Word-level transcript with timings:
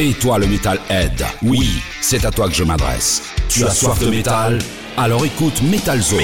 Et 0.00 0.12
toi 0.12 0.38
le 0.38 0.46
Metalhead, 0.46 1.26
oui, 1.42 1.82
c'est 2.00 2.24
à 2.24 2.30
toi 2.30 2.48
que 2.48 2.54
je 2.54 2.62
m'adresse. 2.62 3.20
Tu 3.48 3.64
as 3.64 3.70
soif 3.70 3.98
de 3.98 4.06
métal? 4.06 4.60
Alors 4.96 5.24
écoute 5.24 5.60
Metal 5.60 6.00
Zone. 6.00 6.20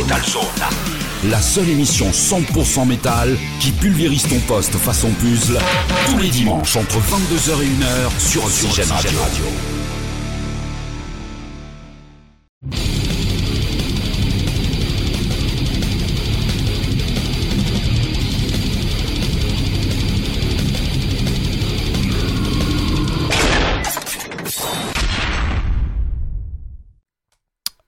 La 1.28 1.42
seule 1.42 1.68
émission 1.70 2.08
100% 2.12 2.86
métal 2.86 3.36
qui 3.58 3.72
pulvérise 3.72 4.28
ton 4.28 4.38
poste 4.46 4.76
façon 4.76 5.10
puzzle 5.20 5.58
tous 6.06 6.18
les 6.18 6.28
dimanches 6.28 6.76
entre 6.76 6.98
22h 6.98 7.62
et 7.62 7.66
1h 7.66 8.20
sur 8.20 8.44
Oxygène 8.44 8.92
Radio. 8.92 9.73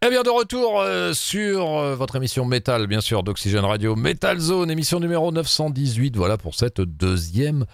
Eh 0.06 0.08
bien, 0.08 0.22
de 0.22 0.30
retour 0.30 0.80
euh, 0.80 1.12
sur 1.14 1.78
euh, 1.78 1.96
votre 1.96 2.14
émission 2.14 2.44
Métal, 2.44 2.86
bien 2.86 3.00
sûr, 3.00 3.24
d'Oxygène 3.24 3.64
Radio, 3.64 3.96
Metal 3.96 4.38
Zone, 4.38 4.70
émission 4.70 5.00
numéro 5.00 5.32
918. 5.32 6.16
Voilà 6.16 6.36
pour 6.36 6.54
cette 6.54 6.80
deuxième 6.80 7.66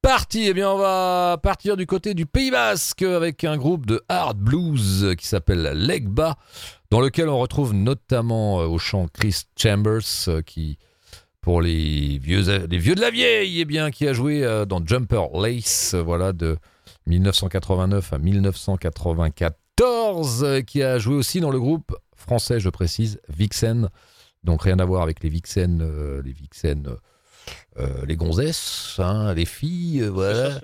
partie. 0.00 0.46
Eh 0.46 0.54
bien, 0.54 0.70
on 0.70 0.78
va 0.78 1.36
partir 1.42 1.76
du 1.76 1.84
côté 1.84 2.14
du 2.14 2.26
Pays 2.26 2.52
Basque 2.52 3.02
avec 3.02 3.42
un 3.42 3.56
groupe 3.56 3.86
de 3.86 4.04
hard 4.08 4.38
blues 4.38 5.16
qui 5.18 5.26
s'appelle 5.26 5.72
Legba, 5.74 6.36
dans 6.92 7.00
lequel 7.00 7.28
on 7.28 7.40
retrouve 7.40 7.74
notamment 7.74 8.60
euh, 8.60 8.66
au 8.66 8.78
chant 8.78 9.08
Chris 9.12 9.42
Chambers, 9.60 10.44
qui, 10.46 10.78
pour 11.40 11.60
les 11.60 12.20
vieux, 12.22 12.66
les 12.68 12.78
vieux 12.78 12.94
de 12.94 13.00
la 13.00 13.10
vieille, 13.10 13.62
eh 13.62 13.64
bien, 13.64 13.90
qui 13.90 14.06
a 14.06 14.12
joué 14.12 14.42
dans 14.68 14.80
Jumper 14.86 15.24
Lace, 15.34 15.96
voilà, 15.96 16.32
de 16.32 16.56
1989 17.06 18.12
à 18.12 18.18
1994 18.18 19.54
euh, 19.80 20.62
qui 20.62 20.82
a 20.82 20.98
joué 20.98 21.14
aussi 21.14 21.40
dans 21.40 21.50
le 21.50 21.60
groupe 21.60 21.96
français, 22.16 22.60
je 22.60 22.68
précise, 22.68 23.20
Vixen. 23.28 23.88
Donc 24.44 24.62
rien 24.62 24.78
à 24.78 24.84
voir 24.84 25.02
avec 25.02 25.22
les 25.22 25.28
Vixen, 25.28 25.80
euh, 25.82 26.22
les 26.22 26.32
Vixen, 26.32 26.96
euh, 27.78 28.04
les 28.06 28.16
gonzesses, 28.16 28.96
hein, 28.98 29.34
les 29.34 29.44
filles, 29.44 30.02
voilà. 30.02 30.60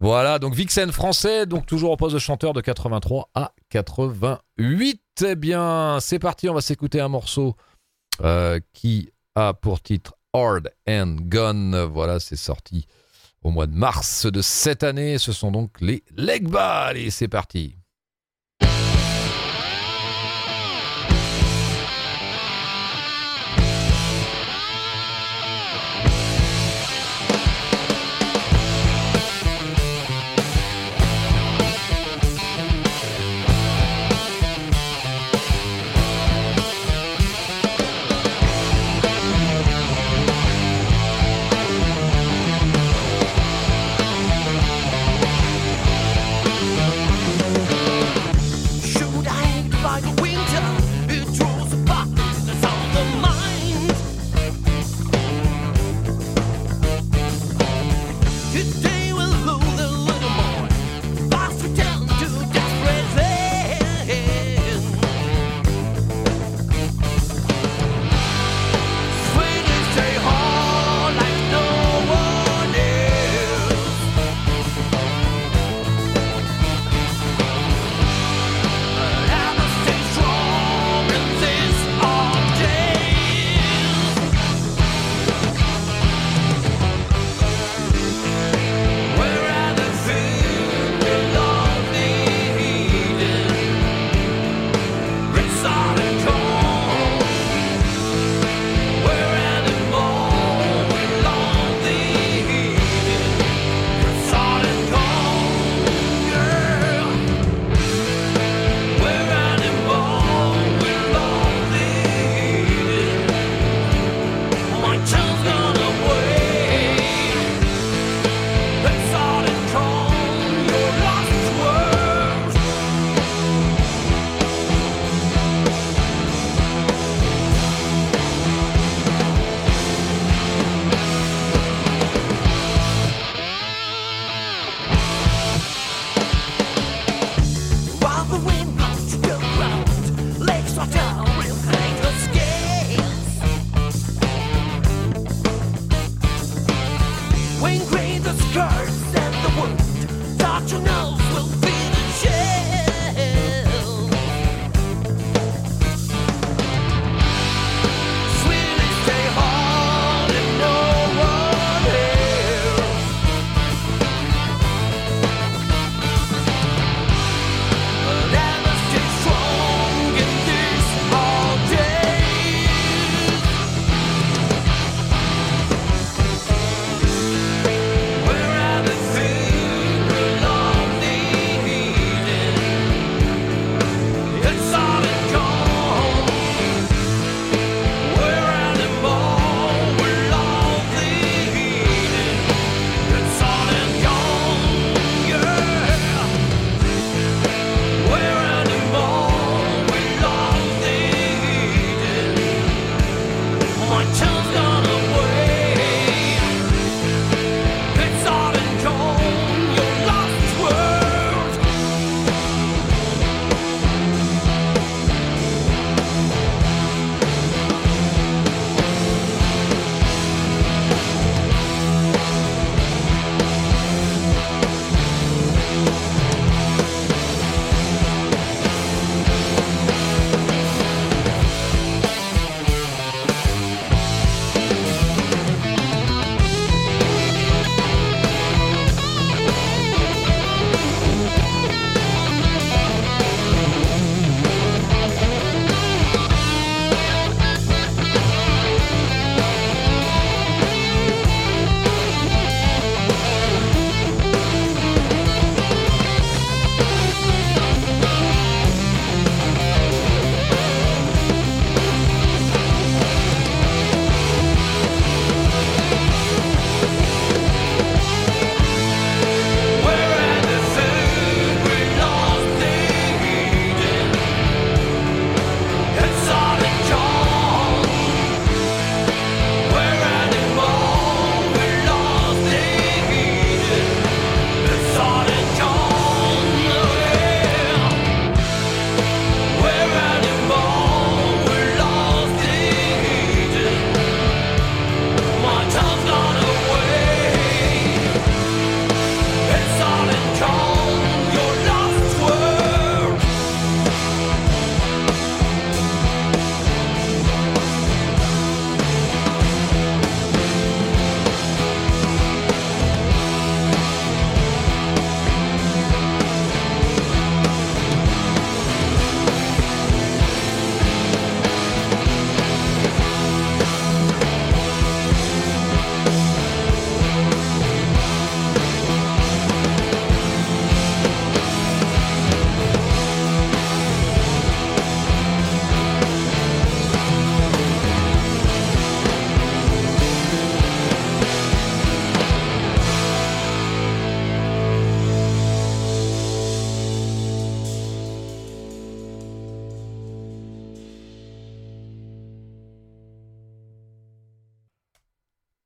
Voilà, 0.00 0.38
donc 0.38 0.54
Vixen 0.54 0.90
français, 0.90 1.46
donc 1.46 1.66
toujours 1.66 1.92
en 1.92 1.96
poste 1.96 2.14
de 2.14 2.18
chanteur 2.18 2.52
de 2.52 2.60
83 2.60 3.30
à 3.34 3.52
88. 3.70 5.00
Eh 5.24 5.34
bien, 5.36 5.98
c'est 6.00 6.18
parti, 6.18 6.48
on 6.48 6.54
va 6.54 6.60
s'écouter 6.60 7.00
un 7.00 7.08
morceau 7.08 7.56
qui 8.72 9.10
a 9.34 9.54
pour 9.54 9.80
titre 9.80 10.14
Hard 10.32 10.70
and 10.88 11.16
Gun. 11.22 11.86
Voilà, 11.86 12.20
c'est 12.20 12.36
sorti 12.36 12.86
au 13.42 13.50
mois 13.50 13.66
de 13.66 13.74
mars 13.74 14.26
de 14.26 14.40
cette 14.42 14.82
année. 14.82 15.18
Ce 15.18 15.32
sont 15.32 15.52
donc 15.52 15.80
les 15.80 16.02
Legba. 16.16 16.84
Allez, 16.84 17.10
c'est 17.10 17.28
parti. 17.28 17.76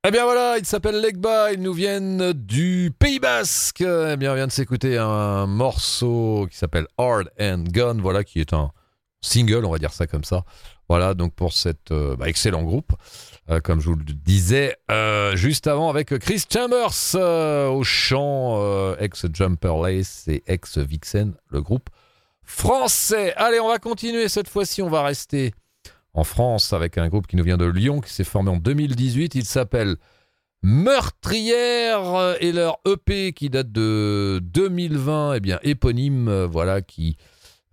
Eh 0.08 0.12
bien 0.12 0.22
voilà, 0.22 0.56
ils 0.56 0.64
s'appellent 0.64 1.00
Legba, 1.00 1.52
ils 1.52 1.60
nous 1.60 1.72
viennent 1.72 2.32
du 2.32 2.92
Pays 2.96 3.18
Basque. 3.18 3.80
Eh 3.80 4.16
bien, 4.16 4.30
on 4.30 4.34
vient 4.36 4.46
de 4.46 4.52
s'écouter 4.52 4.96
un 4.98 5.48
morceau 5.48 6.46
qui 6.48 6.56
s'appelle 6.56 6.86
Hard 6.96 7.28
and 7.40 7.64
Gun, 7.70 7.94
voilà, 8.00 8.22
qui 8.22 8.38
est 8.38 8.52
un 8.52 8.70
single, 9.20 9.64
on 9.64 9.72
va 9.72 9.78
dire 9.78 9.92
ça 9.92 10.06
comme 10.06 10.22
ça. 10.22 10.44
Voilà, 10.88 11.14
donc 11.14 11.34
pour 11.34 11.52
cet 11.52 11.90
euh, 11.90 12.14
bah, 12.14 12.28
excellent 12.28 12.62
groupe, 12.62 12.92
euh, 13.50 13.58
comme 13.58 13.80
je 13.80 13.88
vous 13.88 13.96
le 13.96 14.04
disais 14.04 14.76
euh, 14.92 15.34
juste 15.34 15.66
avant, 15.66 15.90
avec 15.90 16.16
Chris 16.20 16.44
Chambers 16.48 17.16
au 17.72 17.82
chant, 17.82 18.94
ex-Jumper 19.00 19.74
Lace 19.82 20.28
et 20.28 20.44
ex-Vixen, 20.46 21.34
le 21.50 21.62
groupe 21.62 21.90
français. 22.44 23.34
Allez, 23.34 23.58
on 23.58 23.66
va 23.66 23.80
continuer 23.80 24.28
cette 24.28 24.48
fois-ci, 24.48 24.82
on 24.82 24.88
va 24.88 25.02
rester 25.02 25.52
en 26.16 26.24
France 26.24 26.72
avec 26.72 26.98
un 26.98 27.08
groupe 27.08 27.26
qui 27.26 27.36
nous 27.36 27.44
vient 27.44 27.58
de 27.58 27.66
Lyon, 27.66 28.00
qui 28.00 28.12
s'est 28.12 28.24
formé 28.24 28.50
en 28.50 28.56
2018. 28.56 29.34
Il 29.34 29.44
s'appelle 29.44 29.96
Meurtrière 30.62 32.36
et 32.40 32.52
leur 32.52 32.78
EP 32.86 33.32
qui 33.34 33.50
date 33.50 33.70
de 33.70 34.40
2020, 34.42 35.34
eh 35.34 35.40
bien 35.40 35.60
éponyme, 35.62 36.28
euh, 36.28 36.46
voilà, 36.46 36.80
qui 36.80 37.18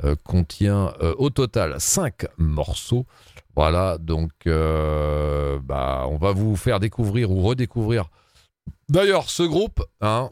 euh, 0.03 0.15
contient 0.25 0.93
euh, 1.01 1.15
au 1.17 1.29
total 1.29 1.75
5 1.79 2.25
morceaux. 2.37 3.05
Voilà, 3.55 3.97
donc 3.97 4.31
bah, 4.45 6.07
on 6.09 6.17
va 6.17 6.31
vous 6.31 6.55
faire 6.55 6.79
découvrir 6.79 7.31
ou 7.31 7.43
redécouvrir 7.43 8.09
d'ailleurs 8.89 9.29
ce 9.29 9.43
groupe. 9.43 9.83
Hein, 10.01 10.31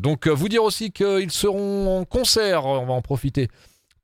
donc 0.00 0.26
vous 0.26 0.48
dire 0.48 0.64
aussi 0.64 0.90
qu'ils 0.90 1.30
seront 1.30 2.00
en 2.00 2.04
concert, 2.04 2.66
on 2.66 2.84
va 2.84 2.92
en 2.92 3.00
profiter 3.00 3.48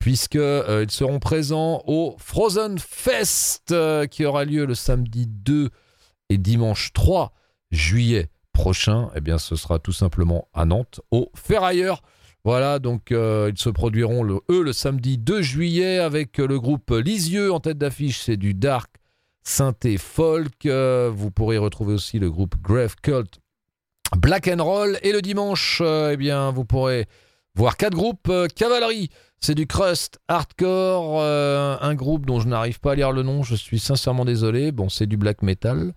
puisqu'ils 0.05 0.39
euh, 0.39 0.87
seront 0.89 1.19
présents 1.19 1.83
au 1.87 2.15
Frozen 2.19 2.79
Fest 2.79 3.73
euh, 3.73 4.05
qui 4.05 4.27
aura 4.27 4.45
lieu 4.45 4.67
le 4.67 4.75
samedi 4.75 5.27
2 5.27 5.71
et 6.29 6.37
dimanche 6.37 6.93
3 6.93 7.33
juillet 7.71 8.29
prochain. 8.53 9.09
Eh 9.17 9.23
bien, 9.23 9.39
ce 9.39 9.57
sera 9.57 9.79
tout 9.79 9.95
simplement 9.95 10.47
à 10.53 10.67
Nantes, 10.67 11.01
au 11.11 11.33
Ferrailleur. 11.35 12.03
Voilà, 12.45 12.81
donc 12.81 13.13
euh, 13.13 13.51
ils 13.51 13.59
se 13.59 13.71
produiront 13.71 14.23
le, 14.23 14.41
eux 14.51 14.63
le 14.63 14.75
samedi 14.75 15.17
2 15.17 15.41
juillet 15.41 16.01
avec 16.01 16.37
le 16.37 16.61
groupe 16.61 16.91
Lisieux 16.91 17.51
en 17.51 17.61
tête 17.61 17.79
d'affiche. 17.79 18.21
C'est 18.21 18.37
du 18.37 18.53
dark 18.53 18.91
synthé 19.43 19.97
folk. 19.97 20.67
vous 20.67 21.31
pourrez 21.31 21.57
retrouver 21.57 21.95
aussi 21.95 22.19
le 22.19 22.31
groupe 22.31 22.57
Grave 22.61 22.97
Cult 23.01 23.41
Black 24.19 24.49
and 24.49 24.63
Roll. 24.63 24.99
Et 25.01 25.13
le 25.13 25.23
dimanche, 25.23 25.81
eh 25.81 26.19
bien, 26.19 26.51
vous 26.51 26.67
pourrez 26.67 27.07
voir 27.55 27.77
quatre 27.77 27.95
groupes 27.95 28.31
Cavalerie. 28.55 29.11
C'est 29.47 29.55
du 29.55 29.67
crust 29.67 30.21
hardcore, 30.27 31.21
euh, 31.21 31.77
un 31.83 31.95
groupe 31.95 32.25
dont 32.25 32.41
je 32.41 32.49
n'arrive 32.49 32.81
pas 32.81 32.93
à 32.93 32.95
lire 32.95 33.13
le 33.13 33.23
nom, 33.23 33.43
je 33.43 33.55
suis 33.55 33.79
sincèrement 33.79 34.25
désolé. 34.25 34.73
Bon, 34.73 34.89
c'est 34.89 35.07
du 35.07 35.19
black 35.19 35.43
metal, 35.43 35.93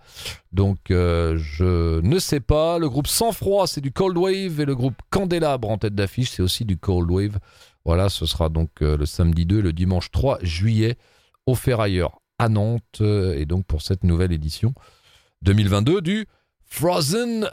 donc 0.52 0.92
euh, 0.92 1.38
je 1.38 2.02
ne 2.02 2.20
sais 2.20 2.42
pas. 2.42 2.78
Le 2.78 2.90
groupe 2.90 3.08
Sans 3.08 3.32
Froid, 3.32 3.66
c'est 3.66 3.80
du 3.80 3.94
cold 3.94 4.18
wave, 4.18 4.60
et 4.60 4.66
le 4.66 4.76
groupe 4.76 4.96
Candélabre 5.12 5.70
en 5.70 5.78
tête 5.78 5.96
d'affiche, 5.96 6.32
c'est 6.32 6.44
aussi 6.44 6.66
du 6.66 6.76
cold 6.76 7.10
wave. 7.10 7.40
Voilà, 7.86 8.10
ce 8.10 8.26
sera 8.26 8.50
donc 8.50 8.70
euh, 8.82 8.98
le 8.98 9.06
samedi 9.06 9.46
2 9.46 9.62
le 9.62 9.72
dimanche 9.72 10.12
3 10.12 10.40
juillet 10.42 10.98
au 11.46 11.56
Ferrailleur 11.56 12.20
à 12.40 12.50
Nantes, 12.50 13.00
et 13.00 13.46
donc 13.46 13.66
pour 13.66 13.82
cette 13.82 14.04
nouvelle 14.04 14.34
édition 14.34 14.74
2022 15.44 16.02
du 16.02 16.28
Frozen 16.66 17.50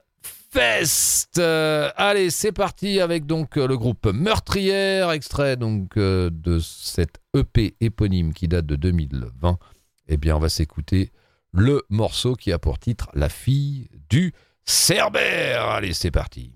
Fest. 0.54 1.40
Euh, 1.40 1.90
allez, 1.96 2.30
c'est 2.30 2.52
parti 2.52 3.00
avec 3.00 3.26
donc 3.26 3.56
euh, 3.56 3.66
le 3.66 3.76
groupe 3.76 4.06
Meurtrière, 4.06 5.10
extrait 5.10 5.56
donc 5.56 5.96
euh, 5.96 6.30
de 6.32 6.60
cette 6.60 7.18
EP 7.36 7.74
éponyme 7.80 8.32
qui 8.32 8.46
date 8.46 8.64
de 8.64 8.76
2020. 8.76 9.58
Eh 10.06 10.16
bien, 10.16 10.36
on 10.36 10.38
va 10.38 10.48
s'écouter 10.48 11.10
le 11.52 11.82
morceau 11.90 12.36
qui 12.36 12.52
a 12.52 12.60
pour 12.60 12.78
titre 12.78 13.08
La 13.14 13.28
fille 13.28 13.88
du 14.08 14.32
Cerbère. 14.64 15.70
Allez, 15.70 15.92
c'est 15.92 16.12
parti. 16.12 16.52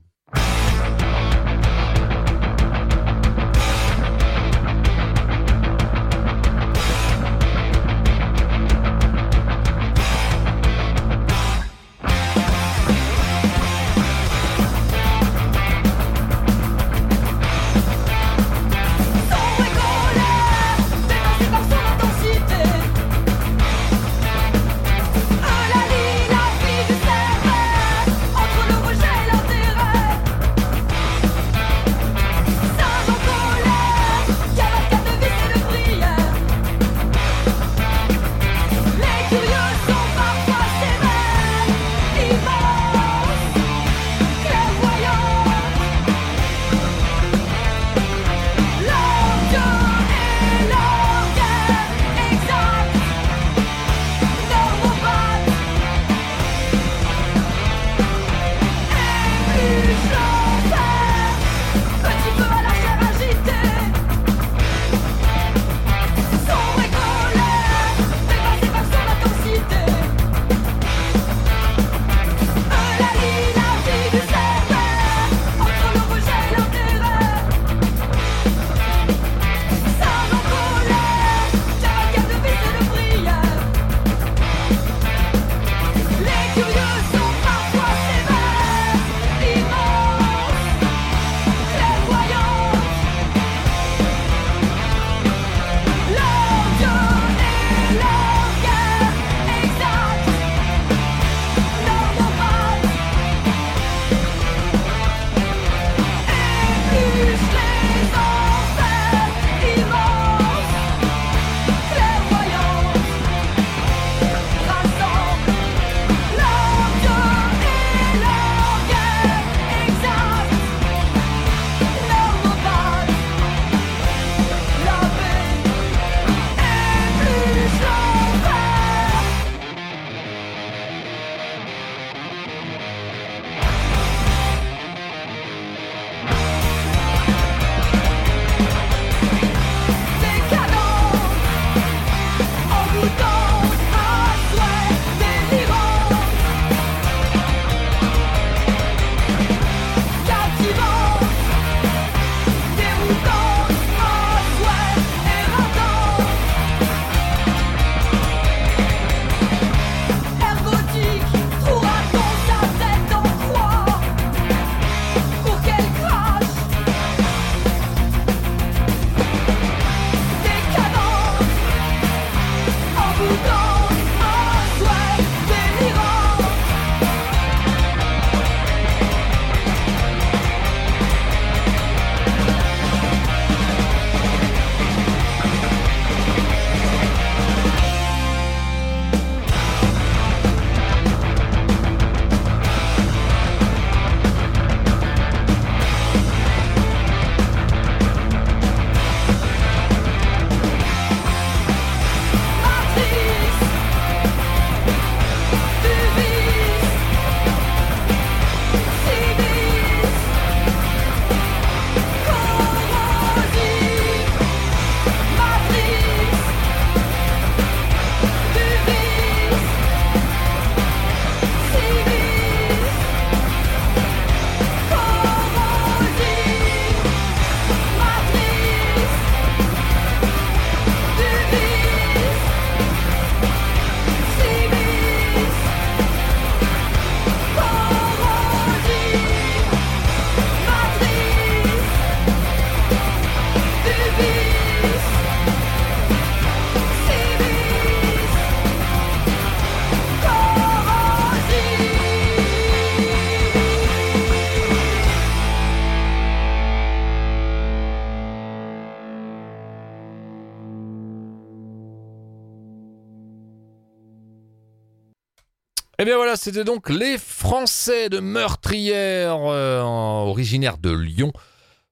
C'était 266.38 266.64
donc 266.64 266.88
les 266.88 267.18
Français 267.18 268.09
de 268.09 268.21
Meurtrière, 268.21 269.37
euh, 269.37 269.80
originaires 269.83 270.78
de 270.78 270.90
Lyon, 270.90 271.33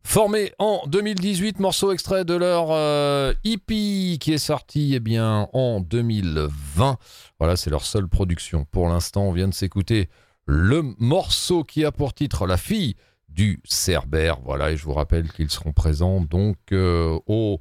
formés 0.05 0.53
en 0.59 0.83
2018, 0.87 1.59
morceau 1.59 1.93
extrait 1.93 2.25
de 2.25 2.35
leur 2.35 2.69
euh, 2.71 3.35
EP 3.45 4.19
qui 4.19 4.33
est 4.33 4.39
sorti 4.39 4.95
eh 4.95 5.21
en 5.21 5.81
2020. 5.81 6.97
Voilà, 7.41 7.57
c'est 7.57 7.71
leur 7.71 7.85
seule 7.85 8.09
production. 8.09 8.65
Pour 8.71 8.89
l'instant, 8.89 9.25
on 9.25 9.33
vient 9.33 9.49
de 9.49 9.55
s'écouter 9.55 10.09
le 10.47 10.83
morceau 10.99 11.65
qui 11.65 11.85
a 11.85 11.91
pour 11.91 12.15
titre 12.15 12.47
La 12.47 12.57
fille 12.57 12.95
du 13.29 13.61
Cerbère. 13.65 14.39
Voilà, 14.45 14.71
et 14.71 14.77
je 14.77 14.85
vous 14.85 14.95
rappelle 14.95 15.31
qu'ils 15.33 15.51
seront 15.51 15.73
présents 15.73 16.21
donc 16.21 16.57
euh, 16.71 17.19
au 17.27 17.59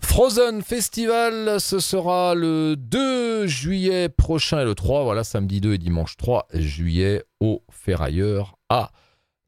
Frozen 0.00 0.62
Festival, 0.62 1.60
ce 1.60 1.78
sera 1.78 2.34
le 2.34 2.76
2 2.76 3.46
juillet 3.46 4.08
prochain 4.08 4.60
et 4.60 4.64
le 4.64 4.74
3, 4.74 5.04
voilà, 5.04 5.24
samedi 5.24 5.60
2 5.60 5.74
et 5.74 5.78
dimanche 5.78 6.16
3 6.16 6.46
juillet 6.54 7.24
au 7.40 7.62
Ferrailleur 7.70 8.56
à 8.68 8.90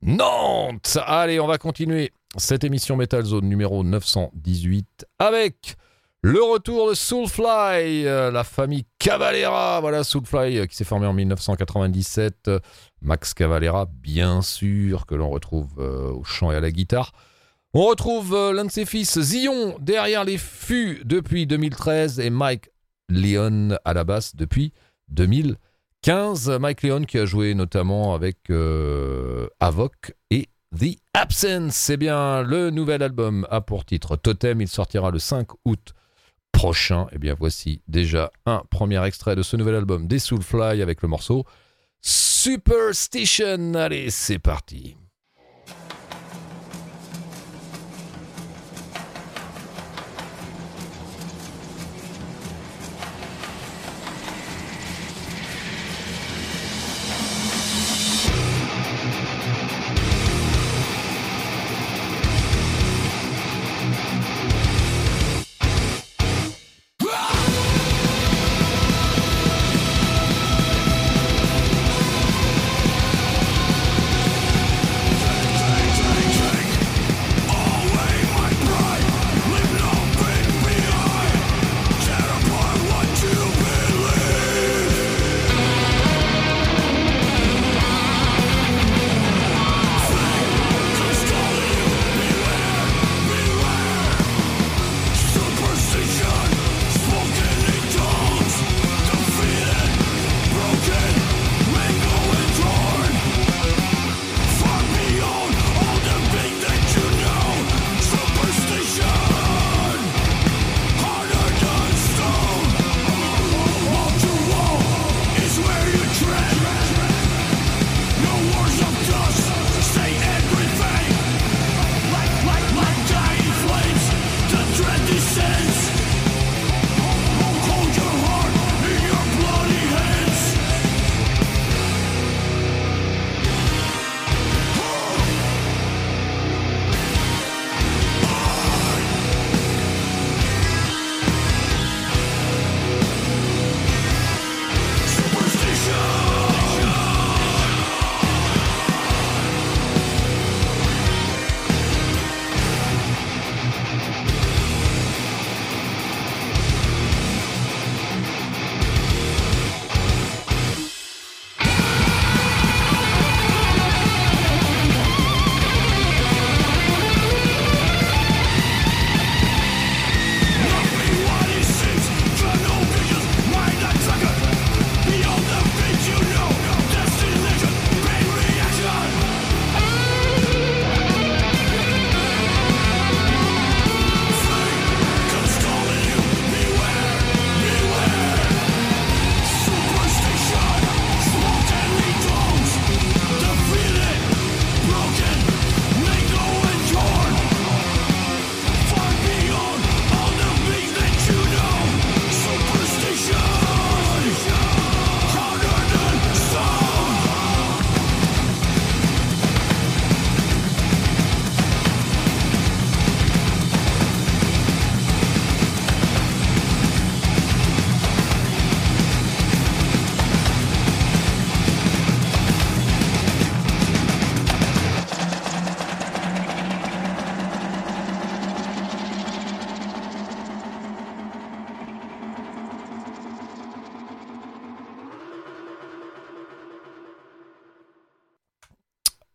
Nantes. 0.02 0.98
Allez, 1.06 1.40
on 1.40 1.46
va 1.46 1.58
continuer 1.58 2.12
cette 2.36 2.64
émission 2.64 2.96
Metal 2.96 3.24
Zone 3.24 3.46
numéro 3.48 3.84
918 3.84 5.06
avec 5.18 5.76
le 6.22 6.42
retour 6.42 6.88
de 6.90 6.94
Soulfly, 6.94 8.06
euh, 8.06 8.32
la 8.32 8.42
famille 8.42 8.84
Cavalera. 8.98 9.80
Voilà, 9.80 10.02
Soulfly 10.02 10.58
euh, 10.58 10.66
qui 10.66 10.74
s'est 10.74 10.84
formé 10.84 11.06
en 11.06 11.12
1997. 11.12 12.50
Max 13.02 13.34
Cavalera, 13.34 13.86
bien 13.86 14.42
sûr, 14.42 15.06
que 15.06 15.14
l'on 15.14 15.30
retrouve 15.30 15.68
euh, 15.78 16.10
au 16.10 16.24
chant 16.24 16.50
et 16.50 16.56
à 16.56 16.60
la 16.60 16.72
guitare. 16.72 17.12
On 17.80 17.84
retrouve 17.84 18.34
euh, 18.34 18.52
l'un 18.52 18.64
de 18.64 18.72
ses 18.72 18.84
fils, 18.84 19.20
Zion, 19.20 19.76
derrière 19.78 20.24
les 20.24 20.36
fûts 20.36 21.00
depuis 21.04 21.46
2013 21.46 22.18
et 22.18 22.28
Mike 22.28 22.70
Leon 23.08 23.78
à 23.84 23.94
la 23.94 24.02
basse 24.02 24.34
depuis 24.34 24.72
2015. 25.10 26.58
Mike 26.58 26.82
Leon 26.82 27.04
qui 27.04 27.18
a 27.18 27.24
joué 27.24 27.54
notamment 27.54 28.16
avec 28.16 28.50
euh, 28.50 29.46
Avoc 29.60 30.12
et 30.32 30.48
The 30.76 30.98
Absence. 31.14 31.76
C'est 31.76 31.96
bien 31.96 32.42
le 32.42 32.70
nouvel 32.70 33.00
album 33.00 33.46
a 33.48 33.60
pour 33.60 33.84
titre 33.84 34.16
Totem. 34.16 34.60
Il 34.60 34.66
sortira 34.66 35.12
le 35.12 35.20
5 35.20 35.46
août 35.64 35.94
prochain. 36.50 37.04
Et 37.12 37.14
eh 37.14 37.18
bien 37.18 37.36
voici 37.38 37.82
déjà 37.86 38.32
un 38.44 38.64
premier 38.70 39.06
extrait 39.06 39.36
de 39.36 39.42
ce 39.42 39.56
nouvel 39.56 39.76
album 39.76 40.08
des 40.08 40.18
Soulfly 40.18 40.82
avec 40.82 41.00
le 41.00 41.06
morceau 41.06 41.44
Superstition. 42.00 43.74
Allez, 43.74 44.10
c'est 44.10 44.40
parti. 44.40 44.96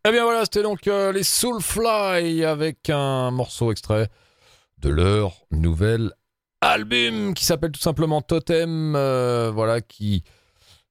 Eh 0.05 0.11
bien 0.11 0.25
voilà, 0.25 0.43
c'était 0.43 0.63
donc 0.63 0.85
euh, 0.87 1.13
les 1.13 1.23
Soulfly 1.23 2.43
avec 2.43 2.89
un 2.89 3.31
morceau 3.31 3.71
extrait 3.71 4.09
de 4.79 4.89
leur 4.89 5.45
nouvel 5.49 6.11
album 6.59 7.33
qui 7.33 7.45
s'appelle 7.45 7.71
tout 7.71 7.79
simplement 7.79 8.21
Totem, 8.21 8.97
euh, 8.97 9.49
voilà, 9.53 9.79
qui 9.79 10.25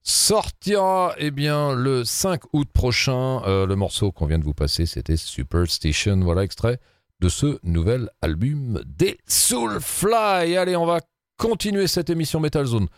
sortira 0.02 1.14
eh 1.18 1.30
bien, 1.30 1.74
le 1.74 2.04
5 2.04 2.40
août 2.54 2.66
prochain. 2.72 3.42
Euh, 3.44 3.66
le 3.66 3.76
morceau 3.76 4.12
qu'on 4.12 4.24
vient 4.24 4.38
de 4.38 4.44
vous 4.44 4.54
passer, 4.54 4.86
c'était 4.86 5.18
Superstation, 5.18 6.18
voilà, 6.20 6.42
extrait 6.42 6.80
de 7.20 7.28
ce 7.28 7.58
nouvel 7.64 8.08
album 8.22 8.80
des 8.86 9.18
Soulfly. 9.26 10.56
Allez, 10.56 10.74
on 10.74 10.86
va 10.86 11.00
continuer 11.36 11.86
cette 11.86 12.08
émission 12.08 12.40
Metal 12.40 12.64
Zone 12.64 12.88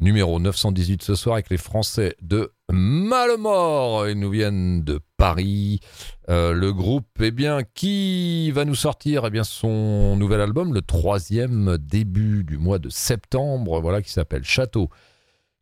numéro 0.00 0.38
918 0.38 1.02
ce 1.02 1.14
soir 1.14 1.34
avec 1.34 1.50
les 1.50 1.56
Français 1.56 2.16
de 2.22 2.52
Malemort. 2.70 4.08
Ils 4.08 4.18
nous 4.18 4.30
viennent 4.30 4.82
de 4.82 5.00
Paris. 5.16 5.80
Euh, 6.28 6.52
le 6.52 6.72
groupe, 6.72 7.08
eh 7.20 7.30
bien, 7.30 7.62
qui 7.74 8.50
va 8.50 8.64
nous 8.64 8.74
sortir 8.74 9.24
eh 9.26 9.30
bien, 9.30 9.44
son 9.44 10.16
nouvel 10.16 10.40
album, 10.40 10.74
le 10.74 10.82
troisième 10.82 11.78
début 11.78 12.44
du 12.44 12.58
mois 12.58 12.78
de 12.78 12.88
septembre, 12.88 13.80
voilà, 13.80 14.02
qui 14.02 14.10
s'appelle 14.10 14.44
Château 14.44 14.88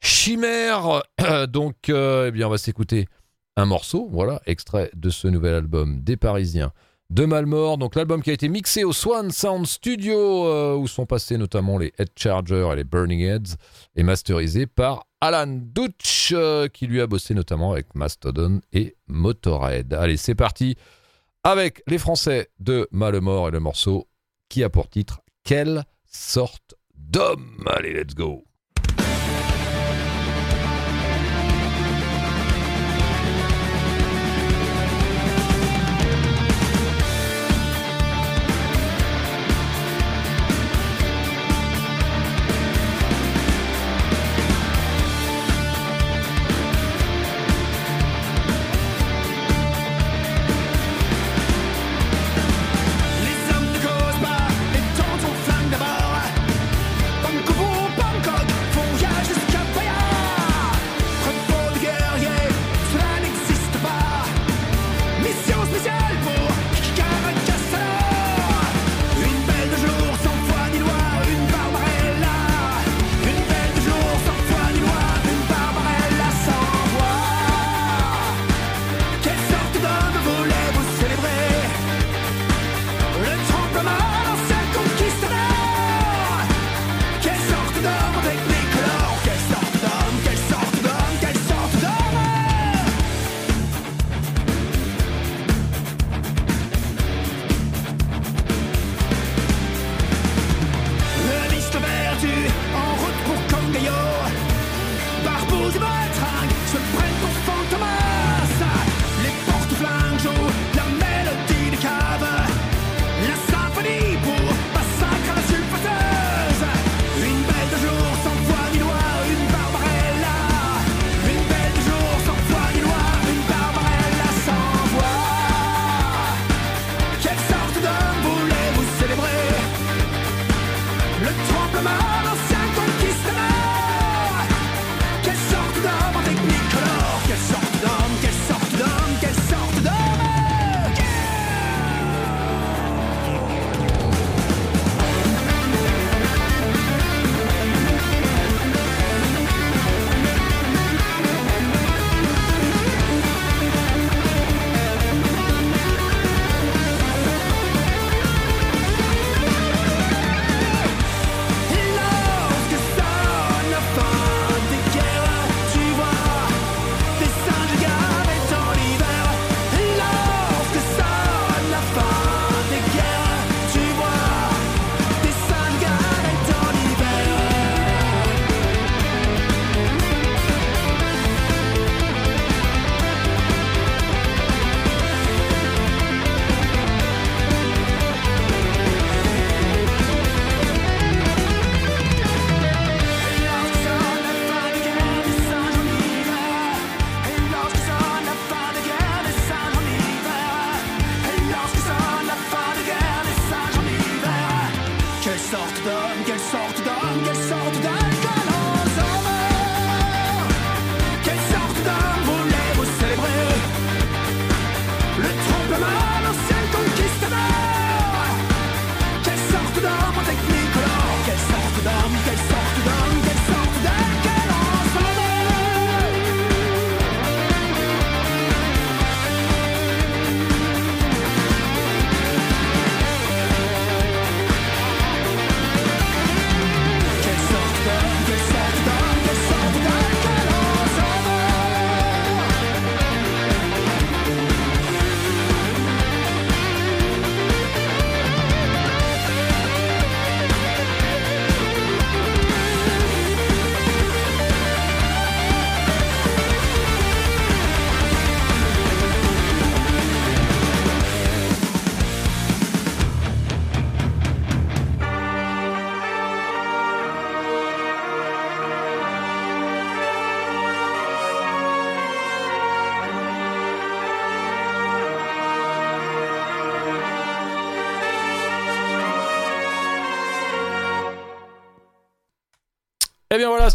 Chimère. 0.00 1.02
Donc, 1.48 1.88
euh, 1.88 2.26
eh 2.28 2.30
bien, 2.30 2.46
on 2.46 2.50
va 2.50 2.58
s'écouter 2.58 3.08
un 3.56 3.64
morceau, 3.64 4.08
voilà, 4.10 4.42
extrait 4.46 4.90
de 4.94 5.08
ce 5.08 5.28
nouvel 5.28 5.54
album 5.54 6.02
des 6.02 6.16
Parisiens 6.16 6.72
de 7.10 7.24
Malmort. 7.24 7.78
Donc 7.78 7.94
l'album 7.94 8.22
qui 8.22 8.30
a 8.30 8.32
été 8.32 8.48
mixé 8.48 8.84
au 8.84 8.92
Swan 8.92 9.30
Sound 9.30 9.66
Studio, 9.66 10.46
euh, 10.46 10.76
où 10.76 10.86
sont 10.86 11.06
passés 11.06 11.38
notamment 11.38 11.78
les 11.78 11.92
Head 11.98 12.10
Charger 12.16 12.68
et 12.72 12.76
les 12.76 12.84
Burning 12.84 13.20
Heads, 13.20 13.56
et 13.94 14.02
masterisé 14.02 14.66
par 14.66 15.06
Alan 15.20 15.46
Dutch, 15.48 16.32
euh, 16.32 16.68
qui 16.68 16.86
lui 16.86 17.00
a 17.00 17.06
bossé 17.06 17.34
notamment 17.34 17.72
avec 17.72 17.94
Mastodon 17.94 18.60
et 18.72 18.96
Motorhead. 19.08 19.92
Allez, 19.94 20.16
c'est 20.16 20.34
parti 20.34 20.76
avec 21.44 21.82
les 21.86 21.98
Français 21.98 22.50
de 22.58 22.88
Malmort 22.90 23.48
et 23.48 23.52
le 23.52 23.60
morceau 23.60 24.08
qui 24.48 24.64
a 24.64 24.70
pour 24.70 24.88
titre 24.88 25.20
Quelle 25.44 25.84
sorte 26.06 26.74
d'homme 26.94 27.64
Allez, 27.66 27.92
let's 27.92 28.14
go 28.14 28.44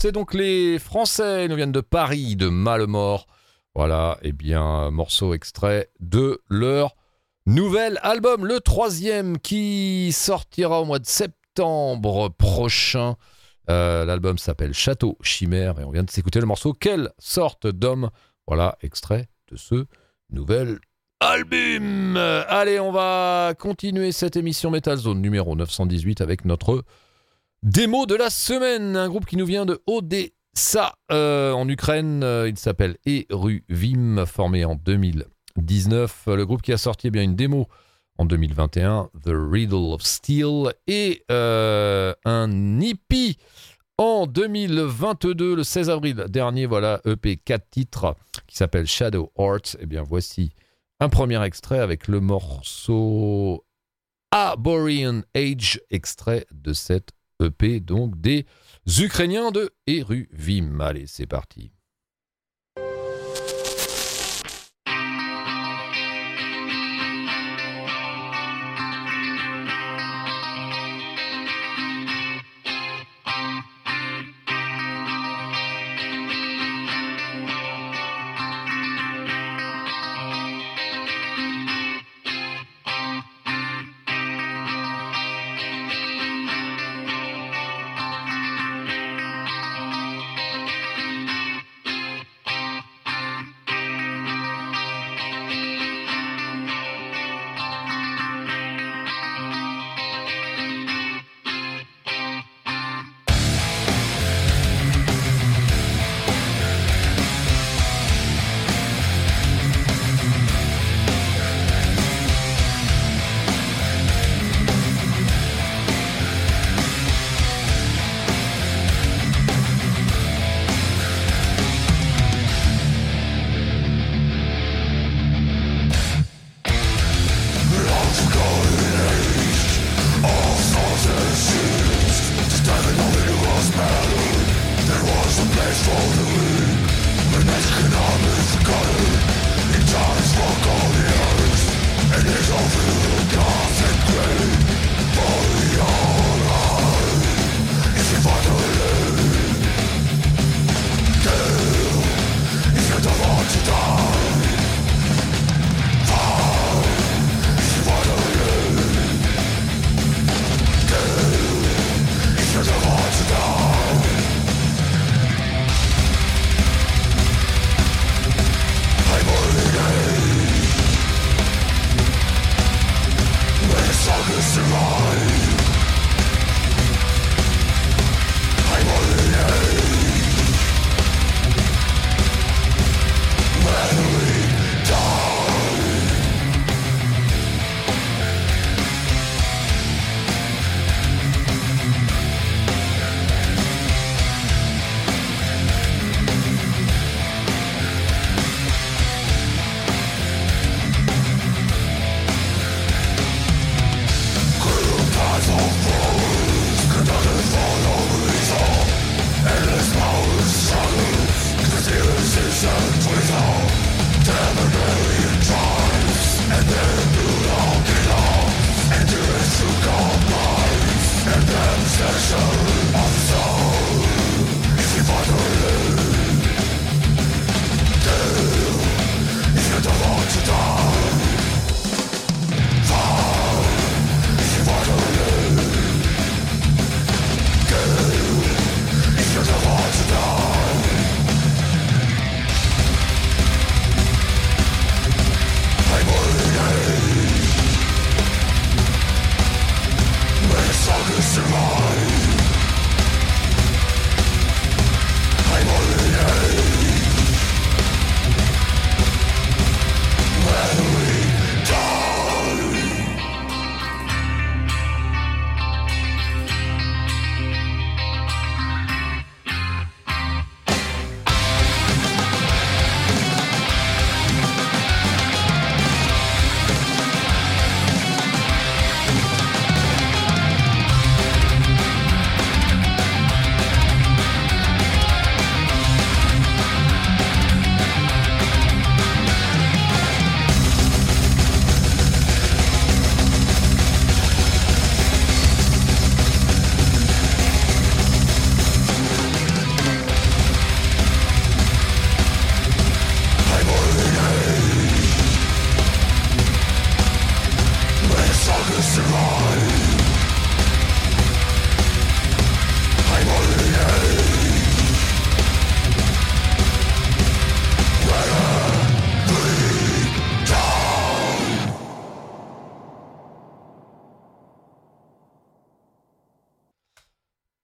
C'est 0.01 0.11
donc 0.11 0.33
les 0.33 0.79
Français, 0.79 1.45
ils 1.45 1.49
nous 1.51 1.55
viennent 1.55 1.71
de 1.71 1.79
Paris, 1.79 2.35
de 2.35 2.49
Malemort. 2.49 3.27
Voilà, 3.75 4.17
eh 4.23 4.31
bien, 4.31 4.89
morceau 4.89 5.35
extrait 5.35 5.91
de 5.99 6.41
leur 6.49 6.95
nouvel 7.45 7.99
album, 8.01 8.47
le 8.47 8.61
troisième, 8.61 9.37
qui 9.37 10.11
sortira 10.11 10.81
au 10.81 10.85
mois 10.85 10.97
de 10.97 11.05
septembre 11.05 12.29
prochain. 12.29 13.15
Euh, 13.69 14.03
l'album 14.03 14.39
s'appelle 14.39 14.73
Château 14.73 15.19
Chimère 15.21 15.79
et 15.79 15.83
on 15.83 15.91
vient 15.91 16.01
de 16.01 16.09
s'écouter 16.09 16.39
le 16.39 16.47
morceau 16.47 16.73
Quelle 16.73 17.11
sorte 17.19 17.67
d'homme 17.67 18.09
Voilà, 18.47 18.79
extrait 18.81 19.27
de 19.51 19.55
ce 19.55 19.85
nouvel 20.31 20.79
album. 21.19 22.17
Allez, 22.17 22.79
on 22.79 22.91
va 22.91 23.53
continuer 23.59 24.11
cette 24.11 24.35
émission 24.35 24.71
Metal 24.71 24.97
Zone 24.97 25.21
numéro 25.21 25.55
918 25.55 26.21
avec 26.21 26.43
notre 26.45 26.83
démo 27.63 28.05
de 28.05 28.15
la 28.15 28.29
semaine. 28.29 28.95
Un 28.97 29.09
groupe 29.09 29.25
qui 29.25 29.37
nous 29.37 29.45
vient 29.45 29.65
de 29.65 29.81
Odessa 29.87 30.95
euh, 31.11 31.51
en 31.53 31.67
Ukraine. 31.69 32.23
Euh, 32.23 32.49
il 32.49 32.57
s'appelle 32.57 32.97
Eruvim, 33.05 34.25
formé 34.25 34.65
en 34.65 34.75
2019. 34.75 36.23
Le 36.27 36.45
groupe 36.45 36.61
qui 36.61 36.73
a 36.73 36.77
sorti 36.77 37.07
eh 37.07 37.11
bien, 37.11 37.23
une 37.23 37.35
démo 37.35 37.67
en 38.17 38.25
2021, 38.25 39.09
The 39.23 39.31
Riddle 39.33 39.93
of 39.93 40.01
Steel, 40.03 40.73
et 40.85 41.23
euh, 41.31 42.13
un 42.25 42.79
hippie 42.79 43.37
en 43.97 44.27
2022, 44.27 45.55
le 45.55 45.63
16 45.63 45.89
avril 45.89 46.25
dernier, 46.29 46.65
voilà, 46.65 47.01
EP 47.05 47.37
4 47.37 47.69
titres 47.69 48.15
qui 48.47 48.57
s'appelle 48.57 48.85
Shadow 48.85 49.31
Arts. 49.37 49.75
Et 49.75 49.83
eh 49.83 49.85
bien 49.85 50.03
voici 50.03 50.51
un 50.99 51.09
premier 51.09 51.43
extrait 51.43 51.79
avec 51.79 52.07
le 52.07 52.19
morceau 52.19 53.63
Arborean 54.31 55.21
Age, 55.33 55.81
extrait 55.89 56.45
de 56.51 56.73
cette 56.73 57.11
EP, 57.41 57.79
donc 57.79 58.19
des 58.19 58.45
Ukrainiens 58.99 59.51
de 59.51 59.71
Eruvim. 59.87 60.79
Allez, 60.79 61.07
c'est 61.07 61.27
parti. 61.27 61.71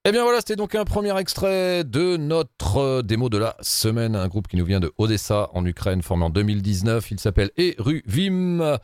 Et 0.07 0.09
eh 0.09 0.13
bien 0.13 0.23
voilà, 0.23 0.37
c'était 0.37 0.55
donc 0.55 0.73
un 0.73 0.85
premier 0.85 1.19
extrait 1.19 1.83
de 1.83 2.15
notre 2.15 2.77
euh, 2.77 3.01
démo 3.01 3.27
de 3.27 3.37
la 3.37 3.57
semaine, 3.59 4.15
un 4.15 4.29
groupe 4.29 4.47
qui 4.47 4.55
nous 4.55 4.63
vient 4.63 4.79
de 4.79 4.93
Odessa 4.97 5.49
en 5.53 5.65
Ukraine, 5.65 6.01
formé 6.01 6.23
en 6.23 6.29
2019. 6.29 7.11
Il 7.11 7.19
s'appelle 7.19 7.51
Eruvim. 7.57 8.79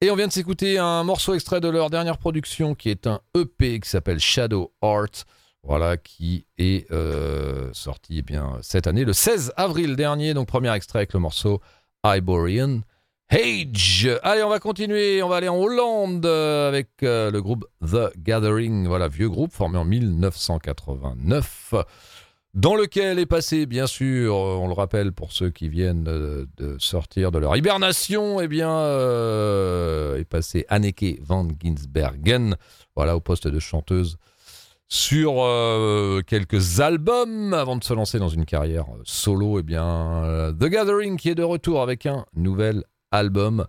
Et 0.00 0.10
on 0.12 0.14
vient 0.14 0.28
de 0.28 0.32
s'écouter 0.32 0.78
un 0.78 1.02
morceau 1.02 1.34
extrait 1.34 1.60
de 1.60 1.68
leur 1.68 1.90
dernière 1.90 2.16
production 2.16 2.76
qui 2.76 2.90
est 2.90 3.08
un 3.08 3.18
EP 3.36 3.80
qui 3.80 3.88
s'appelle 3.88 4.20
Shadow 4.20 4.72
Art. 4.82 5.24
Voilà, 5.64 5.96
qui 5.96 6.46
est 6.58 6.88
euh, 6.92 7.68
sorti 7.72 8.18
eh 8.18 8.22
bien, 8.22 8.58
cette 8.62 8.86
année, 8.86 9.04
le 9.04 9.14
16 9.14 9.54
avril 9.56 9.96
dernier. 9.96 10.32
Donc, 10.32 10.46
premier 10.46 10.72
extrait 10.72 11.00
avec 11.00 11.12
le 11.12 11.18
morceau 11.18 11.60
Iborian. 12.06 12.82
Age. 13.32 14.10
Allez, 14.22 14.42
on 14.42 14.50
va 14.50 14.58
continuer. 14.58 15.22
On 15.22 15.28
va 15.28 15.36
aller 15.36 15.48
en 15.48 15.56
Hollande 15.56 16.26
euh, 16.26 16.68
avec 16.68 16.88
euh, 17.02 17.30
le 17.30 17.40
groupe 17.40 17.64
The 17.80 18.14
Gathering. 18.18 18.86
Voilà, 18.86 19.08
vieux 19.08 19.30
groupe 19.30 19.54
formé 19.54 19.78
en 19.78 19.86
1989, 19.86 21.72
dans 22.52 22.74
lequel 22.74 23.18
est 23.18 23.24
passé, 23.24 23.64
bien 23.64 23.86
sûr, 23.86 24.36
on 24.36 24.68
le 24.68 24.74
rappelle 24.74 25.12
pour 25.12 25.32
ceux 25.32 25.48
qui 25.48 25.70
viennent 25.70 26.04
de 26.04 26.76
sortir 26.78 27.32
de 27.32 27.38
leur 27.38 27.56
hibernation, 27.56 28.38
eh 28.42 28.48
bien, 28.48 28.70
euh, 28.70 30.18
est 30.18 30.26
passé 30.26 30.66
Anneke 30.68 31.18
van 31.22 31.48
Ginsbergen, 31.58 32.56
voilà, 32.94 33.16
au 33.16 33.20
poste 33.20 33.48
de 33.48 33.58
chanteuse 33.58 34.18
sur 34.88 35.36
quelques 36.26 36.80
albums 36.80 37.54
avant 37.54 37.76
de 37.76 37.84
se 37.84 37.94
lancer 37.94 38.18
dans 38.18 38.28
une 38.28 38.44
carrière 38.44 38.84
solo. 39.04 39.58
Eh 39.58 39.62
bien, 39.62 40.52
The 40.60 40.64
Gathering 40.64 41.16
qui 41.16 41.30
est 41.30 41.34
de 41.34 41.42
retour 41.42 41.80
avec 41.80 42.04
un 42.04 42.26
nouvel 42.34 42.84
album 43.12 43.66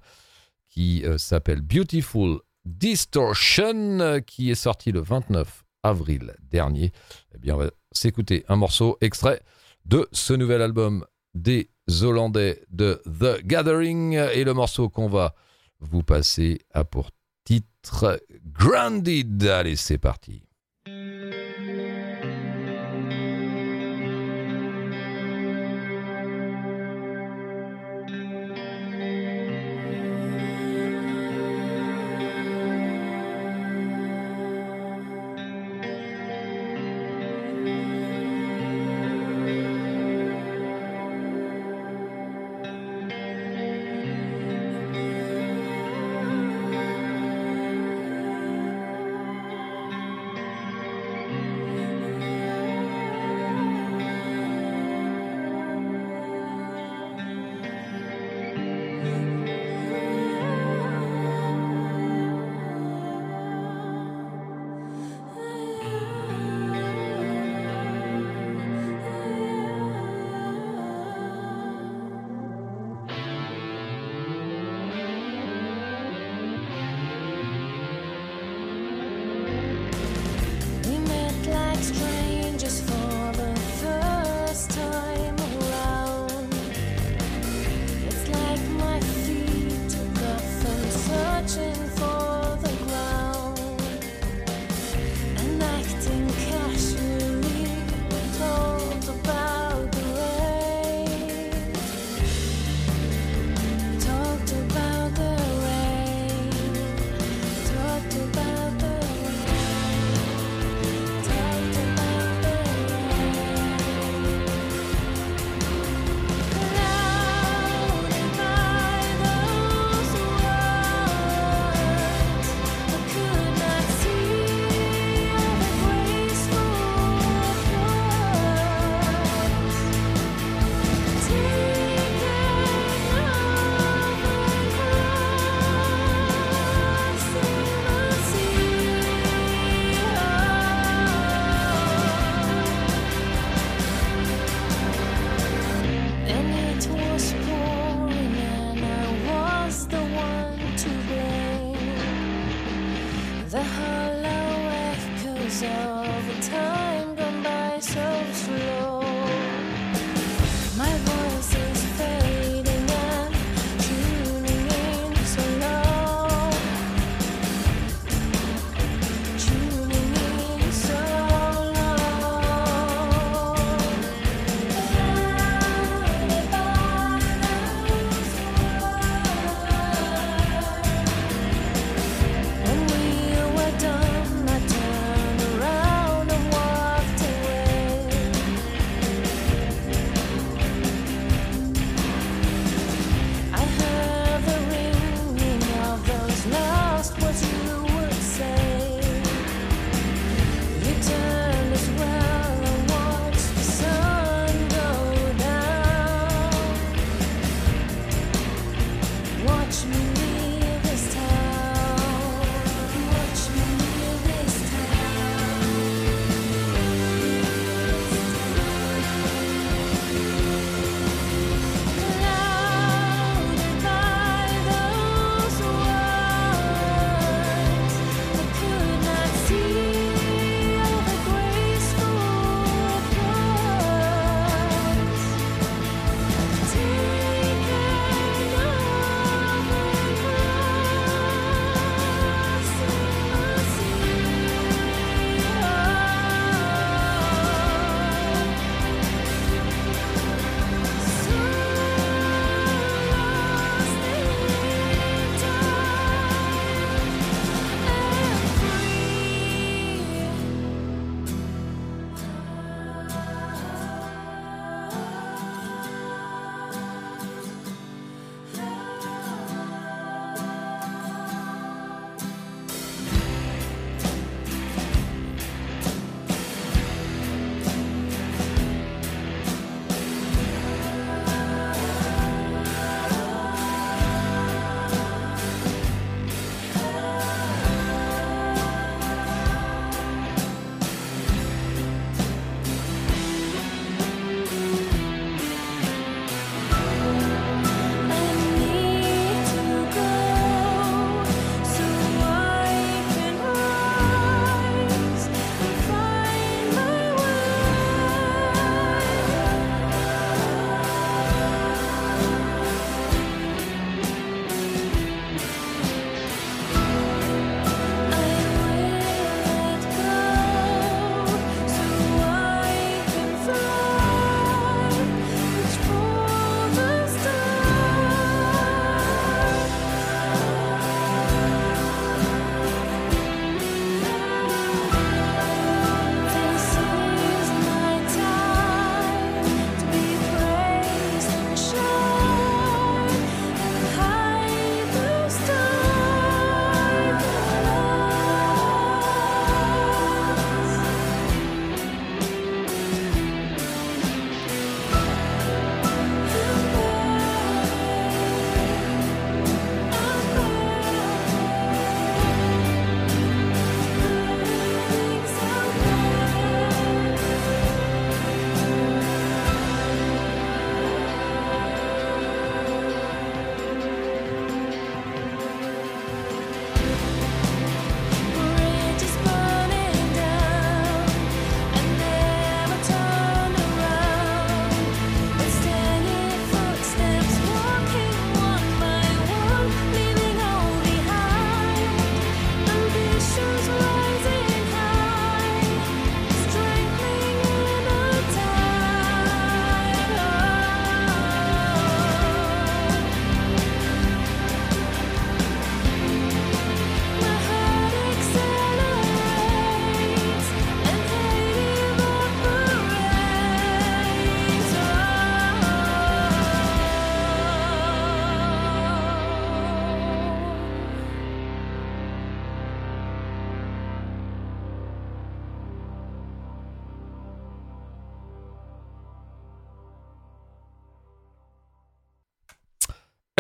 qui 0.70 1.06
euh, 1.06 1.18
s'appelle 1.18 1.62
Beautiful 1.62 2.40
Distortion, 2.66 4.22
qui 4.26 4.50
est 4.50 4.56
sorti 4.56 4.92
le 4.92 5.02
29 5.02 5.64
avril 5.84 6.34
dernier. 6.50 6.92
Eh 7.36 7.38
bien, 7.38 7.56
on 7.56 7.60
va 7.60 7.70
s'écouter 7.92 8.46
un 8.48 8.56
morceau 8.56 8.98
extrait 9.02 9.42
de 9.86 10.08
ce 10.12 10.34
nouvel 10.34 10.62
album 10.62 11.06
des 11.34 11.70
Hollandais 12.02 12.64
de 12.70 13.02
The 13.06 13.46
Gathering. 13.46 14.14
Et 14.14 14.44
le 14.44 14.54
morceau 14.54 14.90
qu'on 14.90 15.10
va 15.10 15.36
vous 15.80 16.04
passer 16.04 16.62
a 16.72 16.84
pour 16.84 17.12
titre 17.44 18.22
Grounded. 18.46 19.44
Allez, 19.44 19.76
c'est 19.76 19.98
parti. 19.98 20.44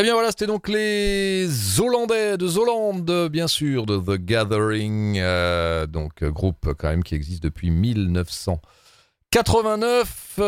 Eh 0.03 0.05
bien 0.05 0.15
voilà, 0.15 0.31
c'était 0.31 0.47
donc 0.47 0.67
les 0.67 1.47
Hollandais 1.79 2.37
de 2.37 2.45
Zolande, 2.45 3.29
bien 3.31 3.47
sûr, 3.47 3.85
de 3.85 3.97
The 3.97 4.19
Gathering, 4.19 5.17
euh, 5.17 5.87
donc 5.87 6.25
groupe 6.25 6.73
quand 6.77 6.89
même 6.89 7.05
qui 7.05 7.15
existe 7.15 7.41
depuis 7.41 7.71
1989. 7.71 10.39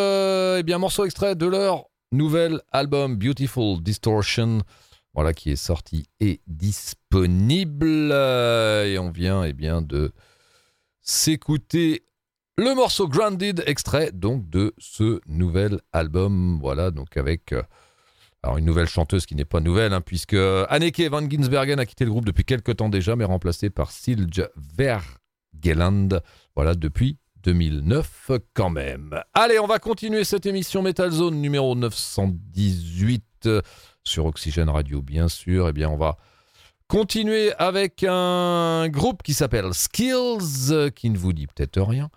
eh 0.58 0.64
bien, 0.64 0.78
morceau 0.78 1.06
extrait 1.06 1.36
de 1.36 1.46
leur 1.46 1.86
nouvel 2.12 2.60
album 2.74 3.16
Beautiful 3.16 3.82
Distortion, 3.82 4.60
voilà 5.14 5.32
qui 5.32 5.52
est 5.52 5.56
sorti 5.56 6.10
et 6.20 6.42
disponible. 6.48 8.12
et 8.12 8.98
on 9.00 9.10
vient 9.10 9.46
eh 9.46 9.54
bien 9.54 9.82
de 9.82 10.12
s'écouter 11.00 12.04
le 12.58 12.76
morceau 12.76 13.08
Grounded, 13.08 13.64
extrait 13.68 14.12
donc 14.12 14.50
de 14.50 14.74
ce 14.78 15.22
nouvel 15.28 15.80
album, 15.94 16.60
voilà 16.62 16.92
donc 16.92 17.16
avec 17.16 17.54
euh, 17.54 17.64
alors 18.46 18.60
une 18.60 18.66
nouvelle 18.66 18.88
chanteuse 18.88 19.26
qui 19.26 19.34
n'est 19.34 19.44
pas 19.44 19.60
nouvelle, 19.60 19.92
hein, 19.92 20.02
puisque 20.02 20.36
Anneke 20.70 21.02
van 21.10 21.28
Ginsbergen 21.28 21.80
a 21.80 21.86
quitté 21.88 22.06
le 22.06 22.12
groupe 22.12 22.26
depuis 22.26 22.46
quelques 22.46 22.76
temps 22.76 22.90
déjà, 22.90 23.16
mais 23.16 23.26
remplacée 23.26 23.72
par 23.72 23.90
Silje 23.90 24.48
Vergeland, 24.78 26.10
voilà, 26.56 26.76
depuis 26.76 27.18
2009 27.44 28.32
quand 28.54 28.70
même. 28.70 29.20
Allez, 29.34 29.58
on 29.58 29.66
va 29.66 29.80
continuer 29.80 30.24
cette 30.24 30.46
émission 30.46 30.84
Metal 30.84 31.10
Zone 31.10 31.42
numéro 31.42 31.74
918 31.76 33.24
euh, 33.48 33.62
sur 34.04 34.26
Oxygène 34.26 34.70
Radio, 34.70 35.02
bien 35.02 35.28
sûr. 35.28 35.70
Eh 35.70 35.74
bien, 35.74 35.90
on 35.90 35.98
va 35.98 36.18
continuer 36.88 37.52
avec 37.58 38.06
un 38.08 38.88
groupe 38.90 39.24
qui 39.24 39.34
s'appelle 39.34 39.74
Skills, 39.74 40.70
euh, 40.70 40.92
qui 40.92 41.10
ne 41.10 41.18
vous 41.18 41.34
dit 41.34 41.48
peut-être 41.48 41.82
rien 41.82 42.12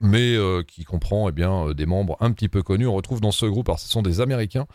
mais 0.00 0.34
euh, 0.36 0.62
qui 0.62 0.84
comprend 0.84 1.30
eh 1.30 1.32
bien, 1.32 1.72
des 1.72 1.86
membres 1.86 2.18
un 2.20 2.32
petit 2.32 2.50
peu 2.50 2.62
connus. 2.62 2.86
On 2.86 2.94
retrouve 2.94 3.22
dans 3.22 3.32
ce 3.32 3.46
groupe, 3.46 3.68
alors 3.70 3.78
ce 3.78 3.88
sont 3.88 4.02
des 4.02 4.20
Américains, 4.20 4.66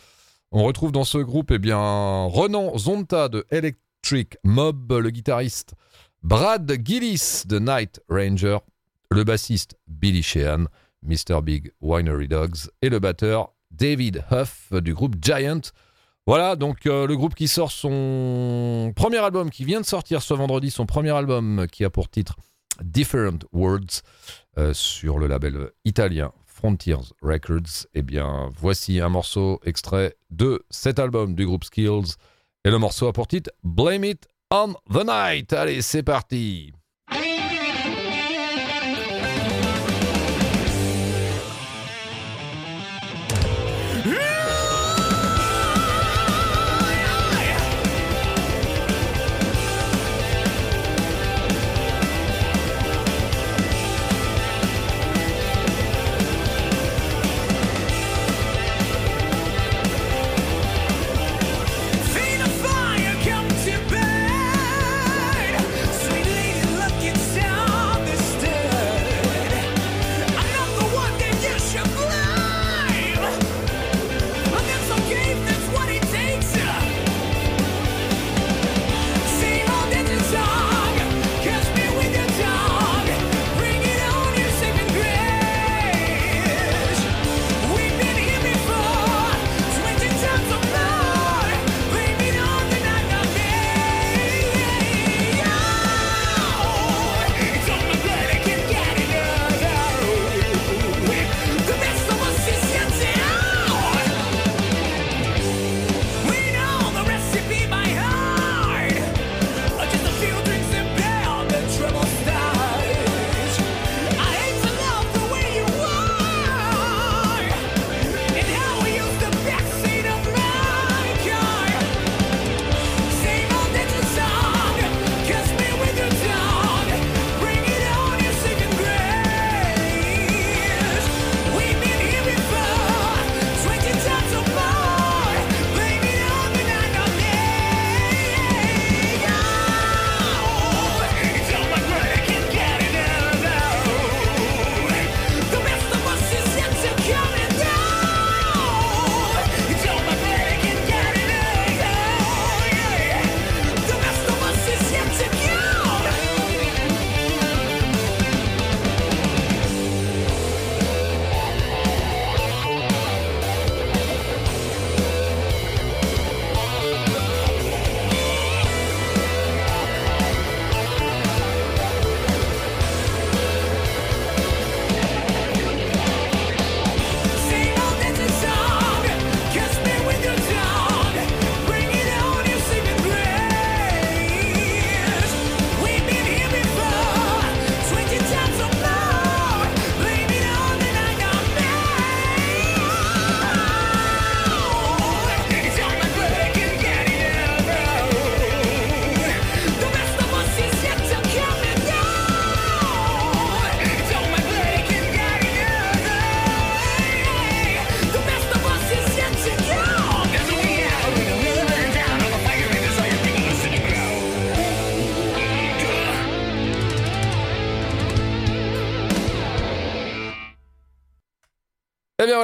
on 0.52 0.64
retrouve 0.64 0.92
dans 0.92 1.04
ce 1.04 1.18
groupe 1.18 1.52
eh 1.52 1.74
Renan 1.74 2.78
Zonta 2.78 3.30
de 3.30 3.46
Electric 3.52 4.38
Mob, 4.44 4.92
le 4.94 5.10
guitariste 5.10 5.74
Brad 6.24 6.72
Gillis 6.84 7.44
de 7.46 7.60
Night 7.60 8.02
Ranger, 8.10 8.60
le 9.12 9.24
bassiste 9.24 9.78
Billy 9.88 10.24
Sheehan, 10.24 10.66
Mr. 11.04 11.42
Big 11.44 11.72
Winery 11.82 12.28
Dogs 12.28 12.70
et 12.82 12.90
le 12.90 13.00
batteur 13.00 13.54
David 13.72 14.24
Huff 14.32 14.74
du 14.74 14.94
groupe 14.94 15.16
Giant. 15.22 15.62
Voilà, 16.26 16.56
donc 16.56 16.86
euh, 16.86 17.08
le 17.08 17.16
groupe 17.16 17.36
qui 17.36 17.48
sort 17.48 17.72
son 17.72 18.92
premier 18.96 19.18
album, 19.18 19.50
qui 19.50 19.66
vient 19.66 19.82
de 19.82 19.86
sortir 19.86 20.22
ce 20.22 20.34
vendredi, 20.34 20.70
son 20.70 20.86
premier 20.86 21.12
album 21.12 21.66
qui 21.72 21.86
a 21.86 21.90
pour 21.90 22.10
titre 22.10 22.36
Different 22.84 23.40
Words 23.52 24.02
euh, 24.58 24.74
sur 24.74 25.20
le 25.20 25.28
label 25.28 25.72
italien 25.86 26.32
Frontiers 26.60 27.14
Records. 27.22 27.88
Eh 27.94 28.02
bien, 28.02 28.50
voici 28.58 29.00
un 29.00 29.08
morceau 29.08 29.62
extrait 29.64 30.18
de 30.30 30.66
cet 30.70 31.00
album 31.00 31.34
du 31.34 31.46
groupe 31.46 31.64
Skills. 31.64 32.16
Et 32.66 32.70
le 32.70 32.78
morceau 32.78 33.08
a 33.08 33.14
pour 33.14 33.28
titre 33.28 33.50
Blame 33.64 34.04
It 34.04 34.28
on 34.52 34.74
the 34.92 35.06
Night. 35.06 35.54
Allez, 35.54 35.82
c'est 35.82 36.04
parti. 36.04 36.74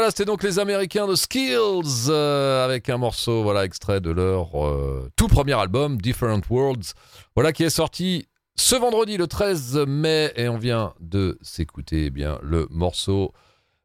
C'était 0.09 0.25
donc 0.25 0.43
les 0.43 0.57
Américains 0.59 1.05
de 1.05 1.15
Skills 1.15 2.07
euh, 2.07 2.63
avec 2.63 2.89
un 2.89 2.97
morceau 2.97 3.43
voilà 3.43 3.65
extrait 3.65 3.99
de 3.99 4.09
leur 4.09 4.65
euh, 4.65 5.11
tout 5.17 5.27
premier 5.27 5.53
album 5.53 5.99
Different 5.99 6.41
Worlds. 6.49 6.93
Voilà 7.35 7.51
qui 7.51 7.63
est 7.63 7.69
sorti 7.69 8.27
ce 8.55 8.75
vendredi 8.75 9.17
le 9.17 9.27
13 9.27 9.83
mai 9.85 10.31
et 10.37 10.47
on 10.47 10.57
vient 10.57 10.93
de 11.01 11.37
s'écouter 11.41 12.05
eh 12.05 12.09
bien 12.09 12.39
le 12.41 12.67
morceau 12.69 13.33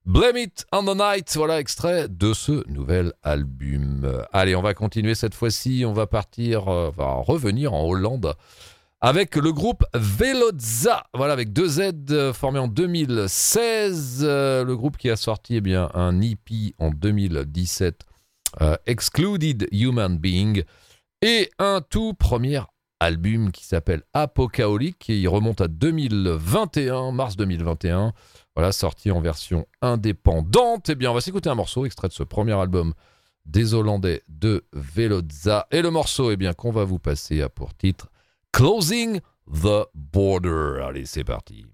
Blame 0.07 0.37
It 0.37 0.65
on 0.73 0.85
the 0.85 0.97
Night, 0.97 1.33
voilà 1.37 1.59
extrait 1.59 2.07
de 2.09 2.35
ce 2.35 2.69
nouvel 2.71 3.13
album. 3.25 4.25
Allez, 4.33 4.55
on 4.55 4.63
va 4.63 4.75
continuer 4.75 5.17
cette 5.17 5.35
fois-ci, 5.35 5.83
on 5.85 5.93
va 5.93 6.07
partir, 6.07 6.69
euh, 6.69 6.91
va 6.97 7.15
revenir 7.15 7.75
en 7.75 7.85
Hollande 7.85 8.35
avec 9.01 9.37
le 9.37 9.53
groupe 9.53 9.85
Velodza, 9.95 11.05
voilà 11.15 11.33
avec 11.33 11.53
deux 11.53 11.69
Z 11.69 11.93
euh, 12.11 12.33
formé 12.33 12.59
en 12.59 12.69
2016, 12.69 14.21
euh, 14.23 14.65
le 14.65 14.77
groupe 14.77 14.99
qui 14.99 15.09
a 15.09 15.17
sorti 15.17 15.57
eh 15.57 15.61
bien 15.63 15.91
un 15.95 16.21
EP 16.21 16.75
en 16.79 16.91
2017, 16.91 18.03
Excluded 18.87 19.69
Human 19.73 20.19
Being, 20.19 20.65
et 21.23 21.51
un 21.59 21.81
tout 21.81 22.15
premier 22.15 22.61
album 22.99 23.53
qui 23.53 23.65
s'appelle 23.65 24.03
Apocaolique, 24.13 25.09
et 25.09 25.19
il 25.19 25.29
remonte 25.29 25.63
à 25.63 25.69
2021, 25.69 27.13
mars 27.13 27.37
2021. 27.37 28.13
Voilà, 28.55 28.73
sorti 28.73 29.11
en 29.11 29.21
version 29.21 29.67
indépendante. 29.81 30.91
Eh 30.91 30.95
bien, 30.95 31.11
on 31.11 31.15
va 31.15 31.21
s'écouter 31.21 31.49
un 31.49 31.55
morceau 31.55 31.87
extrait 31.87 32.09
de 32.09 32.13
ce 32.13 32.23
premier 32.23 32.53
album 32.53 32.93
des 33.47 33.73
Hollandais 33.73 34.23
de 34.29 34.65
Velodza. 34.73 35.67
Et 35.71 35.81
le 35.81 35.91
morceau, 35.91 36.31
eh 36.31 36.37
bien, 36.37 36.53
qu'on 36.53 36.73
va 36.73 36.85
vous 36.85 36.99
passer 36.99 37.41
à 37.41 37.49
pour 37.49 37.75
titre 37.75 38.11
Closing 38.53 39.21
the 39.47 39.87
Border. 39.95 40.81
Allez, 40.81 41.07
c'est 41.07 41.25
parti. 41.25 41.67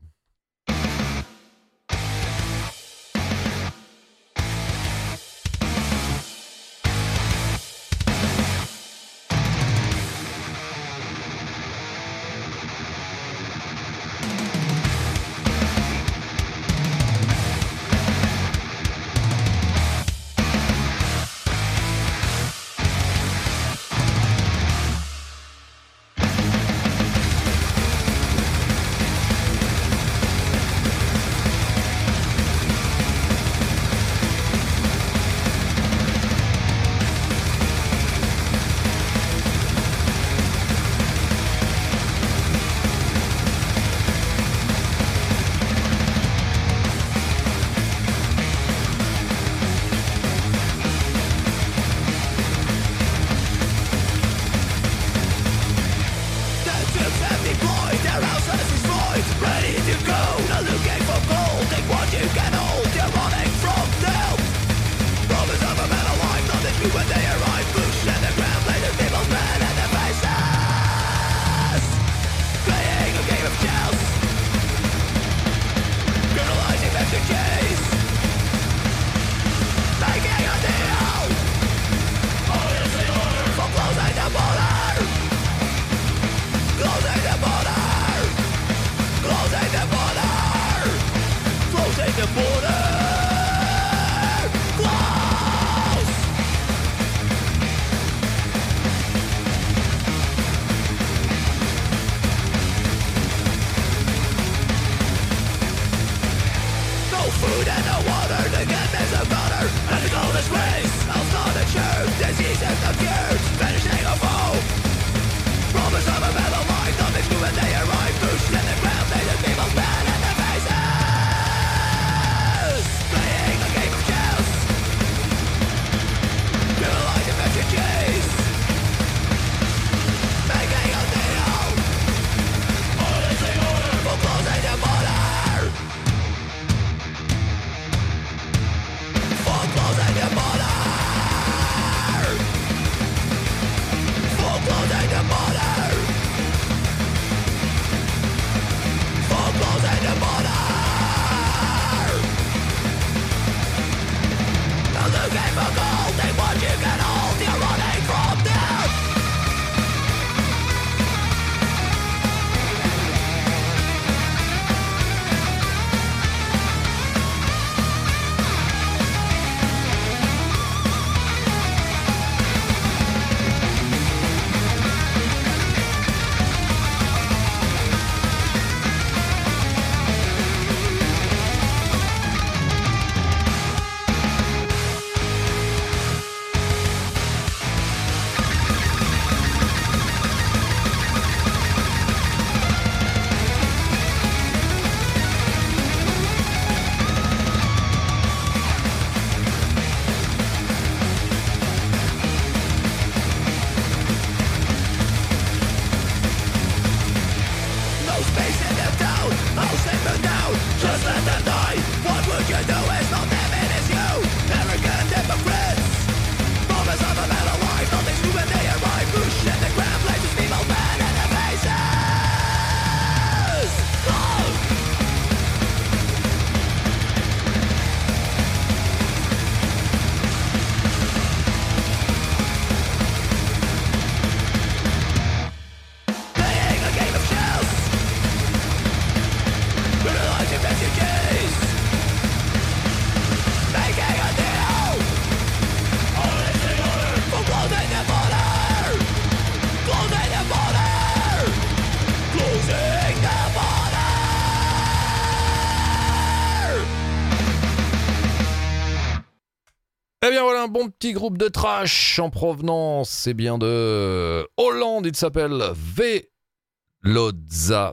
Un 260.67 260.69
bon 260.69 260.89
petit 260.89 261.13
groupe 261.13 261.39
de 261.39 261.47
trash 261.47 262.19
en 262.19 262.29
provenance, 262.29 263.09
c'est 263.09 263.35
bien 263.35 263.57
de 263.57 264.45
Hollande, 264.57 265.07
il 265.07 265.15
s'appelle 265.15 265.63
V. 265.77 266.29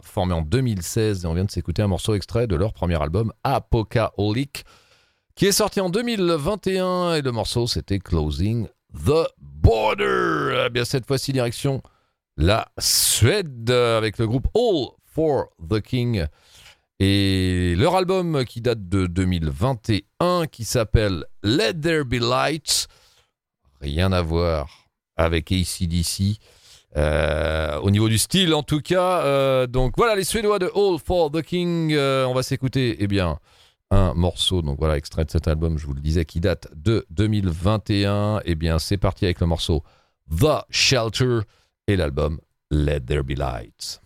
Formé 0.02 0.34
en 0.34 0.42
2016, 0.42 1.24
et 1.24 1.28
on 1.28 1.36
vient 1.36 1.44
de 1.44 1.52
s'écouter 1.52 1.84
un 1.84 1.88
morceau 1.88 2.16
extrait 2.16 2.48
de 2.48 2.56
leur 2.56 2.74
premier 2.74 3.00
album, 3.00 3.32
Apocalypse, 3.44 4.64
qui 5.36 5.46
est 5.46 5.52
sorti 5.52 5.82
en 5.82 5.92
2021, 5.92 7.14
et 7.14 7.22
le 7.22 7.32
morceau 7.32 7.68
c'était 7.68 8.00
Closing 8.00 8.68
the 8.96 9.28
Border. 9.38 10.64
Eh 10.66 10.70
bien, 10.72 10.84
cette 10.84 11.06
fois-ci, 11.06 11.32
direction 11.32 11.84
la 12.38 12.72
Suède, 12.80 13.70
avec 13.70 14.18
le 14.18 14.26
groupe 14.26 14.48
All 14.56 14.88
for 15.06 15.50
the 15.70 15.80
King. 15.80 16.26
Et 17.06 17.76
leur 17.76 17.97
album 17.97 18.45
qui 18.45 18.62
date 18.62 18.88
de 18.88 19.08
2021, 19.08 20.47
qui 20.47 20.64
s'appelle 20.64 21.26
Let 21.43 21.74
There 21.74 22.06
Be 22.06 22.14
Lights, 22.14 22.88
rien 23.82 24.14
à 24.14 24.22
voir 24.22 24.88
avec 25.18 25.51
ACDC. 25.51 26.39
Euh, 26.95 27.78
au 27.82 27.91
niveau 27.91 28.08
du 28.08 28.18
style, 28.18 28.54
en 28.54 28.64
tout 28.64 28.80
cas. 28.80 29.26
Euh, 29.26 29.68
donc 29.68 29.95
voilà, 29.97 30.16
les 30.16 30.24
Suédois 30.24 30.60
de 30.60 30.72
All 30.74 30.97
for 30.97 31.30
the 31.30 31.41
King. 31.41 31.91
Euh, 31.91 32.24
on 32.24 32.34
va 32.34 32.41
s'écouter, 32.41 32.95
eh 32.99 33.08
bien, 33.08 33.38
un 33.91 34.14
morceau. 34.14 34.62
Donc 34.62 34.80
voilà, 34.80 34.95
extrait 34.95 35.26
de 35.26 35.32
cet 35.32 35.49
album, 35.49 35.78
je 35.78 35.86
vous 35.86 35.93
le 35.93 35.99
disais, 35.99 36.24
qui 36.24 36.39
date 36.39 36.70
de 36.74 37.06
2021. 37.10 38.39
Eh 38.45 38.56
bien, 38.56 38.80
c'est 38.80 38.95
parti 38.97 39.26
avec 39.26 39.41
le 39.41 39.47
morceau 39.47 39.84
The 40.32 40.64
Shelter 40.70 41.39
et 41.86 41.97
l'album 41.97 42.39
Let 42.72 43.01
There 43.01 43.24
Be 43.24 43.38
Lights. 43.38 43.99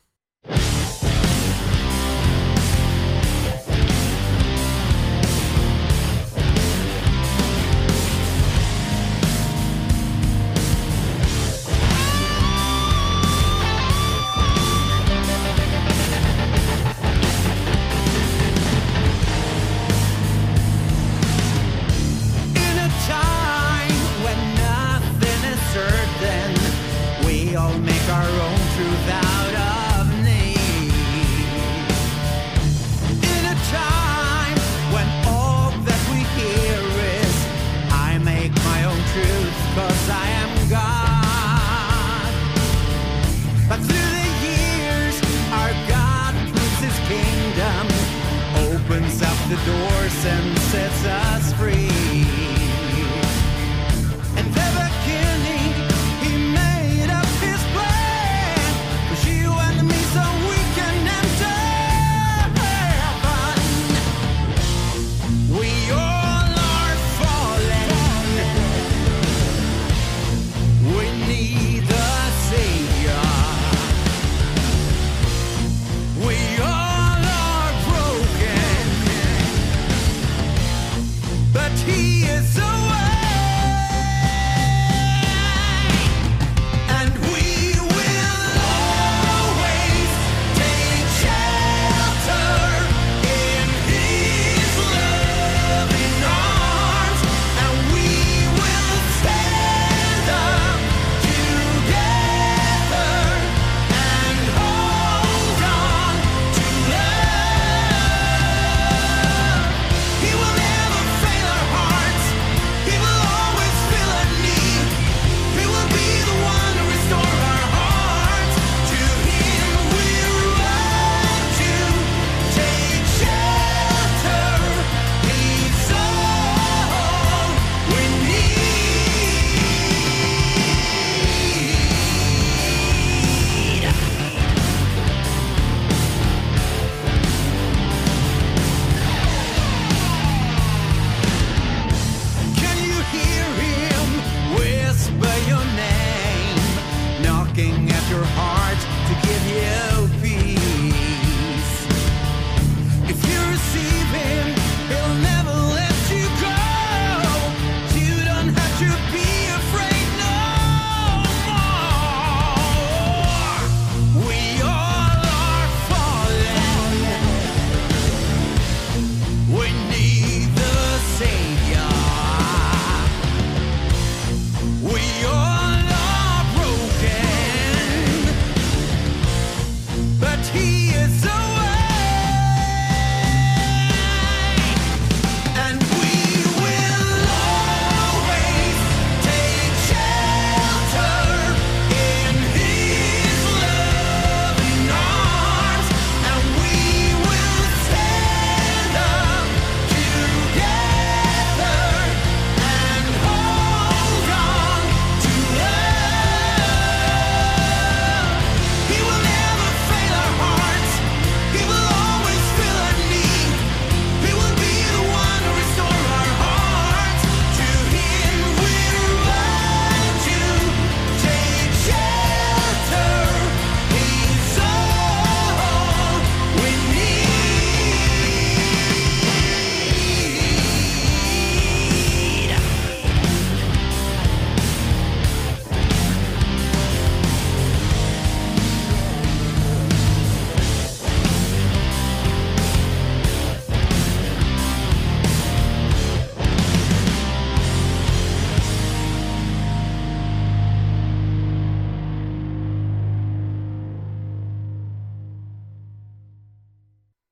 us 51.07 51.53
free. 51.53 51.96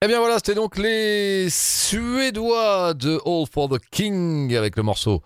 Eh 0.06 0.08
bien 0.08 0.20
voilà, 0.20 0.36
c'était 0.36 0.54
donc 0.54 0.78
les 0.78 1.48
Suédois 1.50 2.94
de 2.94 3.20
All 3.26 3.48
for 3.52 3.70
the 3.70 3.80
King 3.90 4.56
avec 4.56 4.78
le 4.78 4.84
morceau 4.84 5.24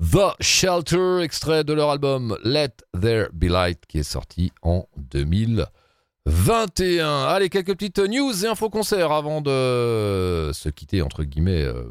The 0.00 0.36
Shelter, 0.38 1.18
extrait 1.20 1.64
de 1.64 1.72
leur 1.72 1.90
album 1.90 2.38
Let 2.44 2.76
There 2.92 3.26
Be 3.32 3.46
Light 3.46 3.80
qui 3.88 3.98
est 3.98 4.04
sorti 4.04 4.52
en 4.62 4.86
2021. 4.96 7.24
Allez, 7.24 7.48
quelques 7.48 7.72
petites 7.72 7.98
news 7.98 8.44
et 8.44 8.46
infos 8.46 8.70
concerts 8.70 9.10
avant 9.10 9.40
de 9.40 10.52
se 10.54 10.68
quitter 10.68 11.02
entre 11.02 11.24
guillemets 11.24 11.64
euh, 11.64 11.82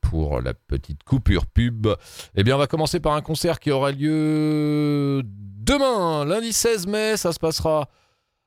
pour 0.00 0.40
la 0.40 0.54
petite 0.54 1.04
coupure 1.04 1.44
pub. 1.44 1.86
Eh 2.34 2.44
bien, 2.44 2.54
on 2.54 2.60
va 2.60 2.66
commencer 2.66 2.98
par 2.98 3.12
un 3.12 3.20
concert 3.20 3.60
qui 3.60 3.70
aura 3.70 3.92
lieu 3.92 5.20
demain, 5.22 6.24
lundi 6.24 6.54
16 6.54 6.86
mai, 6.86 7.18
ça 7.18 7.30
se 7.30 7.38
passera 7.38 7.90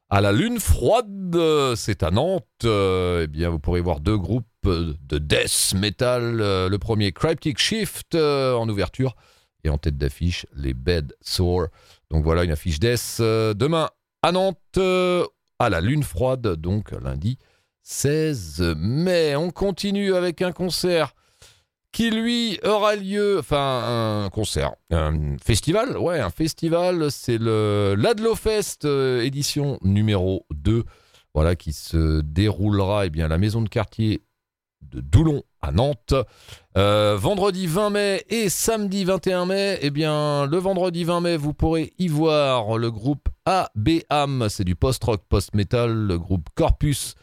à 0.10 0.22
la 0.22 0.32
Lune 0.32 0.60
Froide, 0.60 1.38
c'est 1.76 2.04
à 2.04 2.12
Nantes. 2.12 2.46
Euh, 2.64 3.24
eh 3.24 3.28
bien, 3.28 3.50
vous 3.50 3.60
pourrez 3.60 3.82
voir 3.82 4.00
deux 4.00 4.18
groupes 4.18 4.46
de 4.64 5.18
death 5.18 5.74
metal. 5.76 6.42
Euh, 6.42 6.70
le 6.70 6.78
premier, 6.78 7.12
Cryptic 7.12 7.58
Shift, 7.58 8.16
euh, 8.16 8.54
en 8.54 8.70
ouverture. 8.70 9.16
Et 9.64 9.70
en 9.70 9.80
tête 9.80 9.98
d'affiche, 9.98 10.46
les 10.56 10.76
Bed 10.76 11.16
Sore. 11.22 11.68
Donc 12.12 12.24
voilà, 12.24 12.44
une 12.44 12.52
affiche 12.52 12.80
death 12.80 13.18
demain 13.20 13.90
à 14.22 14.32
Nantes, 14.32 14.78
à 14.78 15.70
la 15.70 15.82
Lune 15.82 16.04
Froide, 16.04 16.56
donc 16.56 16.92
lundi 16.92 17.40
16 17.82 18.76
mai. 18.78 19.36
On 19.36 19.50
continue 19.50 20.14
avec 20.14 20.44
un 20.44 20.52
concert 20.52 21.16
qui 21.96 22.10
lui 22.10 22.60
aura 22.66 22.98
lieu, 22.98 23.38
enfin 23.40 24.26
un 24.26 24.30
concert, 24.30 24.74
un 24.92 25.38
festival, 25.42 25.98
ouais, 25.98 26.20
un 26.20 26.30
festival, 26.30 27.10
c'est 27.10 27.38
le 27.38 27.96
l'Adlofest 27.98 28.84
euh, 28.84 29.22
édition 29.22 29.80
numéro 29.82 30.46
2, 30.54 30.84
voilà, 31.34 31.56
qui 31.56 31.72
se 31.72 32.20
déroulera 32.20 33.06
eh 33.06 33.10
bien, 33.10 33.26
à 33.26 33.28
la 33.30 33.38
maison 33.38 33.62
de 33.62 33.70
quartier 33.70 34.24
de 34.82 35.00
Doulon 35.00 35.44
à 35.62 35.72
Nantes. 35.72 36.14
Euh, 36.78 37.16
vendredi 37.18 37.66
20 37.66 37.90
mai 37.92 38.26
et 38.28 38.50
samedi 38.50 39.06
21 39.06 39.46
mai, 39.46 39.80
eh 39.82 39.90
bien, 39.90 40.48
le 40.48 40.58
vendredi 40.58 41.06
20 41.06 41.22
mai, 41.22 41.38
vous 41.38 41.54
pourrez 41.54 41.94
y 41.98 42.10
voir 42.10 42.78
le 42.78 42.92
groupe 42.92 43.30
ABAM, 43.46 44.50
c'est 44.50 44.66
du 44.66 44.76
post-rock, 44.76 45.22
post-metal, 45.30 45.94
le 45.94 46.20
groupe 46.20 46.50
Corpus 46.56 47.16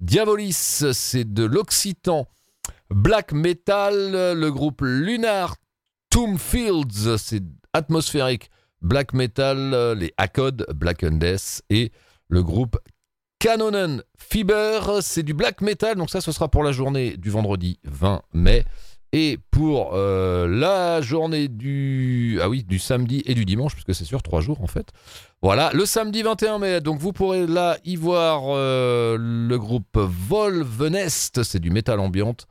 Diabolis, 0.00 0.84
c'est 0.92 1.32
de 1.32 1.44
l'Occitan 1.44 2.26
black 2.90 3.32
metal, 3.32 4.12
le 4.34 4.50
groupe 4.50 4.82
Lunar 4.82 5.56
Tombfields, 6.10 7.18
c'est 7.18 7.42
atmosphérique. 7.72 8.50
Black 8.80 9.12
metal, 9.12 9.94
les 9.98 10.12
Akkad, 10.16 10.64
Black 10.74 11.02
and 11.02 11.16
Death, 11.16 11.62
et 11.68 11.90
le 12.28 12.42
groupe 12.42 12.78
Canonen 13.38 14.02
Fiber, 14.16 14.98
c'est 15.00 15.22
du 15.22 15.32
black 15.32 15.60
metal, 15.60 15.96
donc 15.96 16.10
ça 16.10 16.20
ce 16.20 16.32
sera 16.32 16.48
pour 16.48 16.64
la 16.64 16.72
journée 16.72 17.16
du 17.16 17.30
vendredi 17.30 17.78
20 17.84 18.22
mai. 18.34 18.64
Et 19.12 19.38
pour 19.50 19.92
euh, 19.94 20.46
la 20.46 21.00
journée 21.00 21.48
du 21.48 22.38
ah 22.42 22.48
oui 22.50 22.62
du 22.62 22.78
samedi 22.78 23.22
et 23.24 23.32
du 23.32 23.46
dimanche 23.46 23.72
puisque 23.72 23.94
c'est 23.94 24.04
sur 24.04 24.22
trois 24.22 24.42
jours 24.42 24.60
en 24.60 24.66
fait. 24.66 24.88
Voilà 25.40 25.70
le 25.72 25.86
samedi 25.86 26.22
21 26.22 26.58
mai. 26.58 26.80
Donc 26.82 26.98
vous 26.98 27.14
pourrez 27.14 27.46
là 27.46 27.78
y 27.86 27.96
voir 27.96 28.42
euh, 28.48 29.16
le 29.18 29.58
groupe 29.58 29.96
Volvenest. 29.96 31.42
C'est 31.42 31.58
du 31.58 31.70
métal 31.70 32.00
ambiante 32.00 32.46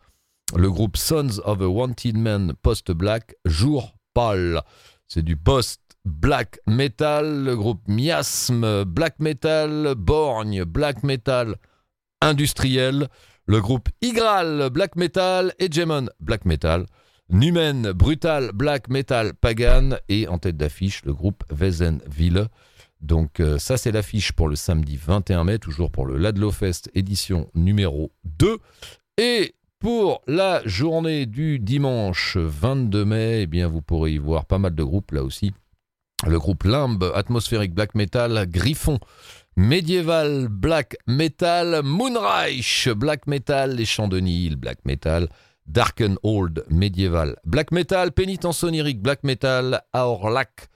le 0.55 0.69
groupe 0.69 0.97
Sons 0.97 1.39
of 1.43 1.61
a 1.61 1.67
Wanted 1.67 2.17
Man 2.17 2.53
post-black, 2.61 3.35
Jour 3.45 3.95
Pâle. 4.13 4.61
C'est 5.07 5.23
du 5.23 5.35
post-black 5.35 6.59
metal, 6.67 7.43
le 7.43 7.55
groupe 7.55 7.81
Miasme, 7.87 8.83
black 8.85 9.19
metal, 9.19 9.95
Borgne, 9.95 10.63
black 10.63 11.03
metal. 11.03 11.55
Industriel, 12.21 13.09
le 13.45 13.61
groupe 13.61 13.89
Igral, 14.01 14.69
black 14.71 14.95
metal, 14.95 15.53
Hegemon, 15.59 16.07
black 16.19 16.45
metal, 16.45 16.85
Numen, 17.29 17.91
brutal, 17.91 18.51
black 18.53 18.89
metal, 18.89 19.33
pagan, 19.33 19.97
et 20.07 20.27
en 20.27 20.39
tête 20.39 20.57
d'affiche, 20.57 21.03
le 21.03 21.13
groupe 21.13 21.43
Wesenville. 21.51 22.47
Donc 23.01 23.39
euh, 23.39 23.59
ça 23.59 23.77
c'est 23.77 23.91
l'affiche 23.91 24.31
pour 24.31 24.47
le 24.47 24.55
samedi 24.55 24.97
21 24.97 25.43
mai, 25.43 25.59
toujours 25.59 25.91
pour 25.91 26.05
le 26.05 26.17
Ladlo 26.17 26.51
Fest 26.51 26.89
édition 26.95 27.51
numéro 27.53 28.11
2. 28.23 28.57
Et 29.17 29.55
pour 29.79 30.21
la 30.27 30.61
journée 30.65 31.25
du 31.25 31.59
dimanche 31.59 32.37
22 32.37 33.05
mai, 33.05 33.41
eh 33.41 33.47
bien 33.47 33.67
vous 33.67 33.81
pourrez 33.81 34.13
y 34.13 34.17
voir 34.17 34.45
pas 34.45 34.57
mal 34.57 34.73
de 34.73 34.83
groupes 34.83 35.11
là 35.11 35.23
aussi. 35.23 35.53
Le 36.25 36.39
groupe 36.39 36.63
Limbe, 36.63 37.11
atmosphérique 37.13 37.75
black 37.75 37.93
metal, 37.93 38.47
Griffon, 38.49 38.99
médiéval 39.55 40.47
black 40.47 40.97
metal, 41.05 41.81
Moonreich 41.83 42.89
black 42.89 43.27
metal, 43.27 43.75
Les 43.75 43.85
Champs 43.85 44.07
de 44.07 44.19
Nil 44.19 44.55
black 44.55 44.79
metal, 44.85 45.29
Darken 45.67 46.17
Old 46.23 46.65
médiéval 46.69 47.35
black 47.45 47.71
metal, 47.71 48.11
Pénitence 48.11 48.63
onirique 48.63 49.01
black 49.01 49.23
metal, 49.23 49.83
Aorlac 49.93 50.69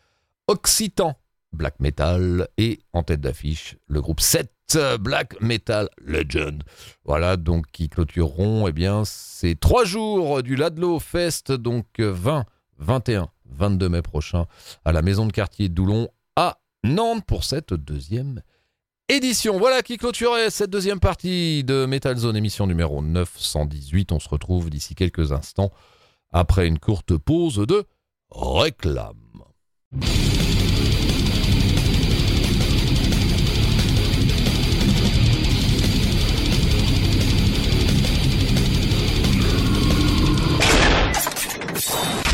Occitan 0.47 1.15
black 1.53 1.79
metal 1.79 2.47
et 2.57 2.79
en 2.93 3.03
tête 3.03 3.21
d'affiche 3.21 3.77
le 3.87 4.01
groupe 4.01 4.21
7 4.21 4.51
Black 4.99 5.39
Metal 5.41 5.89
Legend. 5.99 6.63
Voilà, 7.05 7.37
donc 7.37 7.65
qui 7.71 7.89
clôtureront 7.89 8.67
eh 8.67 8.71
bien, 8.71 9.03
ces 9.05 9.55
trois 9.55 9.85
jours 9.85 10.43
du 10.43 10.55
Ladlo 10.55 10.99
Fest, 10.99 11.51
donc 11.51 11.85
20, 11.99 12.45
21, 12.77 13.29
22 13.45 13.89
mai 13.89 14.01
prochain, 14.01 14.45
à 14.85 14.91
la 14.91 15.01
maison 15.01 15.25
de 15.25 15.31
quartier 15.31 15.69
Doulon 15.69 16.09
à 16.35 16.59
Nantes 16.83 17.25
pour 17.25 17.43
cette 17.43 17.73
deuxième 17.73 18.41
édition. 19.09 19.57
Voilà 19.59 19.81
qui 19.81 19.97
clôturait 19.97 20.49
cette 20.49 20.69
deuxième 20.69 20.99
partie 20.99 21.63
de 21.63 21.85
Metal 21.85 22.15
Zone, 22.15 22.37
émission 22.37 22.67
numéro 22.67 23.01
918. 23.01 24.11
On 24.11 24.19
se 24.19 24.29
retrouve 24.29 24.69
d'ici 24.69 24.95
quelques 24.95 25.31
instants 25.31 25.71
après 26.31 26.67
une 26.67 26.79
courte 26.79 27.17
pause 27.17 27.57
de 27.57 27.85
réclame. 28.31 29.15
Sports. 41.81 42.30